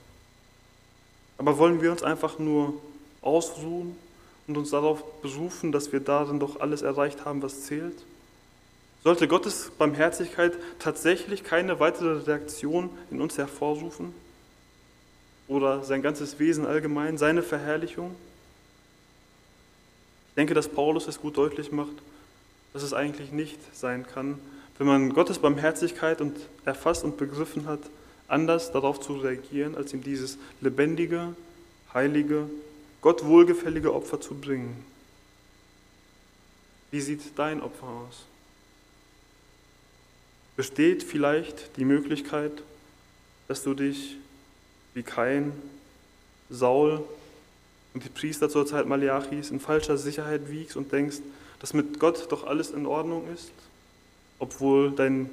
Aber 1.39 1.57
wollen 1.57 1.81
wir 1.81 1.93
uns 1.93 2.03
einfach 2.03 2.41
nur 2.41 2.75
ausruhen 3.21 3.97
und 4.49 4.57
uns 4.57 4.71
darauf 4.71 5.05
berufen, 5.23 5.71
dass 5.71 5.93
wir 5.93 6.01
darin 6.01 6.41
doch 6.41 6.59
alles 6.59 6.83
erreicht 6.83 7.25
haben, 7.25 7.43
was 7.43 7.63
zählt? 7.63 8.03
Sollte 9.05 9.29
Gottes 9.29 9.71
Barmherzigkeit 9.79 10.55
tatsächlich 10.81 11.45
keine 11.45 11.79
weitere 11.79 12.25
Reaktion 12.25 12.91
in 13.13 13.21
uns 13.21 13.39
hervorrufen? 13.39 14.13
Oder 15.53 15.85
sein 15.85 16.03
ganzes 16.03 16.39
Wesen 16.39 16.67
allgemein, 16.67 17.19
seine 17.19 17.43
Verherrlichung. 17.43 18.15
Ich 20.31 20.35
denke, 20.37 20.55
dass 20.55 20.69
Paulus 20.69 21.07
es 21.09 21.21
gut 21.21 21.37
deutlich 21.37 21.73
macht, 21.73 21.95
dass 22.73 22.83
es 22.83 22.95
eigentlich 22.95 23.33
nicht 23.33 23.59
sein 23.77 24.07
kann, 24.07 24.39
wenn 24.79 24.87
man 24.87 25.13
Gottes 25.13 25.39
Barmherzigkeit 25.39 26.21
und 26.21 26.37
erfasst 26.65 27.05
und 27.05 27.19
begriffen 27.19 27.67
hat, 27.67 27.81
anders 28.29 28.73
darauf 28.73 28.99
zu 29.01 29.15
reagieren, 29.15 29.77
als 29.77 29.93
ihm 29.93 30.03
dieses 30.03 30.39
lebendige, 30.61 31.35
heilige, 31.93 32.49
Gott 33.03 33.25
wohlgefällige 33.25 33.93
Opfer 33.93 34.21
zu 34.21 34.35
bringen. 34.35 34.85
Wie 36.91 37.01
sieht 37.01 37.21
dein 37.37 37.61
Opfer 37.61 37.87
aus? 37.87 38.25
Besteht 40.57 41.03
vielleicht 41.03 41.77
die 41.77 41.85
Möglichkeit, 41.85 42.53
dass 43.49 43.63
du 43.63 43.75
dich 43.75 44.17
wie 44.95 45.03
Kain, 45.03 45.53
Saul 46.51 47.03
und 47.95 48.05
die 48.05 48.09
Priester 48.09 48.49
zur 48.49 48.67
Zeit 48.67 48.87
Maliachis 48.87 49.51
in 49.51 49.61
falscher 49.61 49.97
Sicherheit 49.97 50.51
wiegst 50.51 50.77
und 50.77 50.93
denkst, 50.93 51.19
dass 51.61 51.75
mit 51.75 51.99
Gott 51.99 52.31
doch 52.31 52.47
alles 52.47 52.71
in 52.71 52.87
Ordnung 52.87 53.27
ist, 53.33 53.53
obwohl 54.39 54.91
dein 54.91 55.31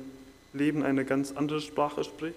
Leben 0.53 0.83
eine 0.83 1.05
ganz 1.05 1.31
andere 1.31 1.61
Sprache 1.61 2.03
spricht? 2.03 2.35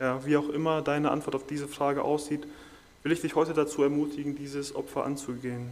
Ja, 0.00 0.24
wie 0.24 0.36
auch 0.36 0.48
immer 0.48 0.80
deine 0.82 1.10
Antwort 1.10 1.34
auf 1.34 1.46
diese 1.46 1.66
Frage 1.66 2.02
aussieht, 2.02 2.46
will 3.02 3.12
ich 3.12 3.20
dich 3.20 3.34
heute 3.34 3.54
dazu 3.54 3.82
ermutigen, 3.82 4.36
dieses 4.36 4.74
Opfer 4.74 5.04
anzugehen. 5.04 5.70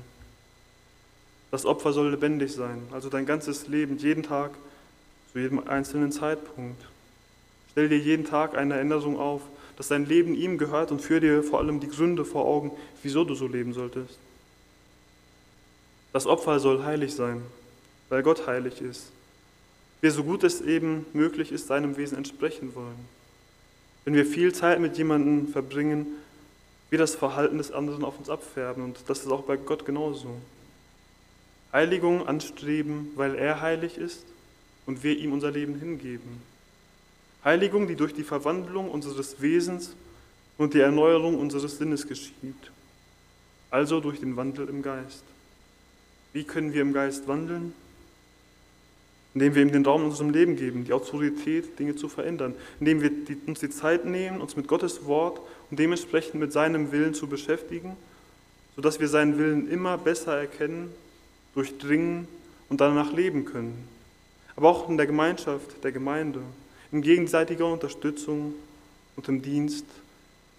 Das 1.51 1.64
Opfer 1.64 1.92
soll 1.92 2.11
lebendig 2.11 2.53
sein, 2.53 2.83
also 2.90 3.09
dein 3.09 3.27
ganzes 3.27 3.68
Leben, 3.68 3.99
jeden 3.99 4.25
Tag, 4.25 4.51
zu 5.33 5.38
jedem 5.38 5.66
einzelnen 5.68 6.11
Zeitpunkt. 6.11 6.83
Stell 7.76 7.90
dir 7.90 7.98
jeden 7.98 8.24
Tag 8.24 8.56
eine 8.56 8.72
Erinnerung 8.72 9.18
auf, 9.18 9.42
dass 9.76 9.88
dein 9.88 10.06
Leben 10.06 10.34
ihm 10.34 10.56
gehört 10.56 10.90
und 10.92 11.02
führ 11.02 11.20
dir 11.20 11.42
vor 11.42 11.58
allem 11.58 11.78
die 11.78 11.90
Gründe 11.90 12.24
vor 12.24 12.46
Augen, 12.46 12.70
wieso 13.02 13.22
du 13.22 13.34
so 13.34 13.46
leben 13.46 13.74
solltest. 13.74 14.18
Das 16.14 16.26
Opfer 16.26 16.58
soll 16.58 16.84
heilig 16.84 17.14
sein, 17.14 17.42
weil 18.08 18.22
Gott 18.22 18.46
heilig 18.46 18.80
ist. 18.80 19.12
Wir, 20.00 20.10
so 20.10 20.24
gut 20.24 20.42
es 20.42 20.62
eben 20.62 21.04
möglich 21.12 21.52
ist, 21.52 21.66
seinem 21.66 21.98
Wesen 21.98 22.16
entsprechen 22.16 22.74
wollen. 22.74 22.96
Wenn 24.06 24.14
wir 24.14 24.24
viel 24.24 24.54
Zeit 24.54 24.80
mit 24.80 24.96
jemandem 24.96 25.48
verbringen, 25.48 26.06
wir 26.88 26.98
das 26.98 27.14
Verhalten 27.14 27.58
des 27.58 27.72
anderen 27.72 28.06
auf 28.06 28.18
uns 28.18 28.30
abfärben 28.30 28.84
und 28.84 29.00
das 29.06 29.18
ist 29.18 29.30
auch 29.30 29.42
bei 29.42 29.58
Gott 29.58 29.84
genauso. 29.84 30.30
Heiligung 31.74 32.26
anstreben, 32.26 33.12
weil 33.16 33.34
er 33.34 33.60
heilig 33.60 33.98
ist 33.98 34.24
und 34.86 35.02
wir 35.02 35.18
ihm 35.18 35.34
unser 35.34 35.50
Leben 35.50 35.78
hingeben. 35.78 36.40
Heiligung, 37.46 37.87
die 37.87 37.94
durch 37.94 38.12
die 38.12 38.24
Verwandlung 38.24 38.90
unseres 38.90 39.40
Wesens 39.40 39.94
und 40.59 40.74
die 40.74 40.80
Erneuerung 40.80 41.38
unseres 41.38 41.78
Sinnes 41.78 42.09
geschieht, 42.09 42.72
also 43.70 44.00
durch 44.00 44.18
den 44.18 44.37
Wandel 44.37 44.68
im 44.68 44.82
Geist. 44.82 45.22
Wie 46.32 46.42
können 46.42 46.72
wir 46.72 46.82
im 46.82 46.92
Geist 46.92 47.28
wandeln? 47.28 47.72
Indem 49.32 49.54
wir 49.54 49.62
ihm 49.62 49.70
den 49.70 49.87
Raum 49.87 50.02
in 50.02 50.09
unserem 50.09 50.30
Leben 50.30 50.56
geben, 50.56 50.85
die 50.85 50.92
Autorität, 50.92 51.78
Dinge 51.78 51.94
zu 51.94 52.09
verändern, 52.09 52.54
indem 52.80 53.00
wir 53.00 53.12
uns 53.46 53.61
die 53.61 53.70
Zeit 53.70 54.04
nehmen, 54.04 54.40
uns 54.40 54.56
mit 54.56 54.66
Gottes 54.66 55.04
Wort 55.04 55.40
und 55.70 55.78
dementsprechend 55.78 56.40
mit 56.40 56.52
seinem 56.52 56.90
Willen 56.90 57.14
zu 57.14 57.28
beschäftigen, 57.28 57.96
sodass 58.74 58.98
wir 58.98 59.09
seinen 59.09 59.38
Willen 59.38 59.70
immer 59.70 59.98
besser 59.98 60.37
erkennen, 60.37 60.90
durchdringen 61.54 62.26
und 62.68 62.80
danach 62.80 63.12
leben 63.12 63.44
können. 63.44 63.87
Aber 64.56 64.68
auch 64.68 64.88
in 64.88 64.96
der 64.96 65.06
Gemeinschaft, 65.06 65.85
der 65.85 65.92
Gemeinde, 65.92 66.40
in 66.92 67.03
gegenseitiger 67.03 67.66
Unterstützung 67.66 68.55
und 69.16 69.29
im 69.29 69.42
Dienst 69.42 69.87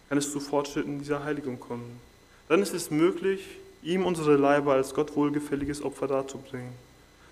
kann 0.10 0.18
es 0.18 0.32
zu 0.32 0.40
Fortschritten 0.40 1.00
dieser 1.00 1.24
Heiligung 1.24 1.60
kommen. 1.60 2.00
Dann 2.48 2.62
ist 2.62 2.74
es 2.74 2.92
möglich, 2.92 3.42
ihm 3.84 4.06
unsere 4.06 4.36
Leiber 4.36 4.74
als 4.74 4.94
Gott 4.94 5.16
wohlgefälliges 5.16 5.82
Opfer 5.82 6.08
darzubringen. 6.08 6.72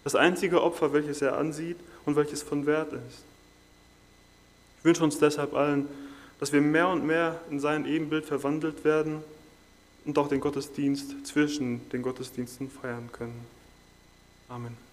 Das 0.04 0.16
einzige 0.16 0.62
Opfer, 0.62 0.94
welches 0.94 1.22
er 1.22 1.38
ansieht 1.38 1.78
und 2.06 2.16
welches 2.16 2.44
von 2.44 2.66
Wert 2.66 2.94
ist. 2.94 3.24
Ich 4.80 4.86
wünsche 4.86 5.04
uns 5.04 5.18
deshalb 5.18 5.54
allen, 5.54 5.88
dass 6.40 6.54
wir 6.54 6.62
mehr 6.62 6.90
und 6.90 7.06
mehr 7.06 7.42
in 7.50 7.60
sein 7.60 7.86
Ebenbild 7.86 8.26
verwandelt 8.26 8.84
werden 8.84 9.24
und 10.06 10.18
auch 10.18 10.28
den 10.28 10.42
Gottesdienst 10.42 11.26
zwischen 11.26 11.90
den 11.90 12.02
Gottesdiensten 12.02 12.70
feiern 12.70 13.10
können. 13.12 13.46
Amen. 14.48 14.85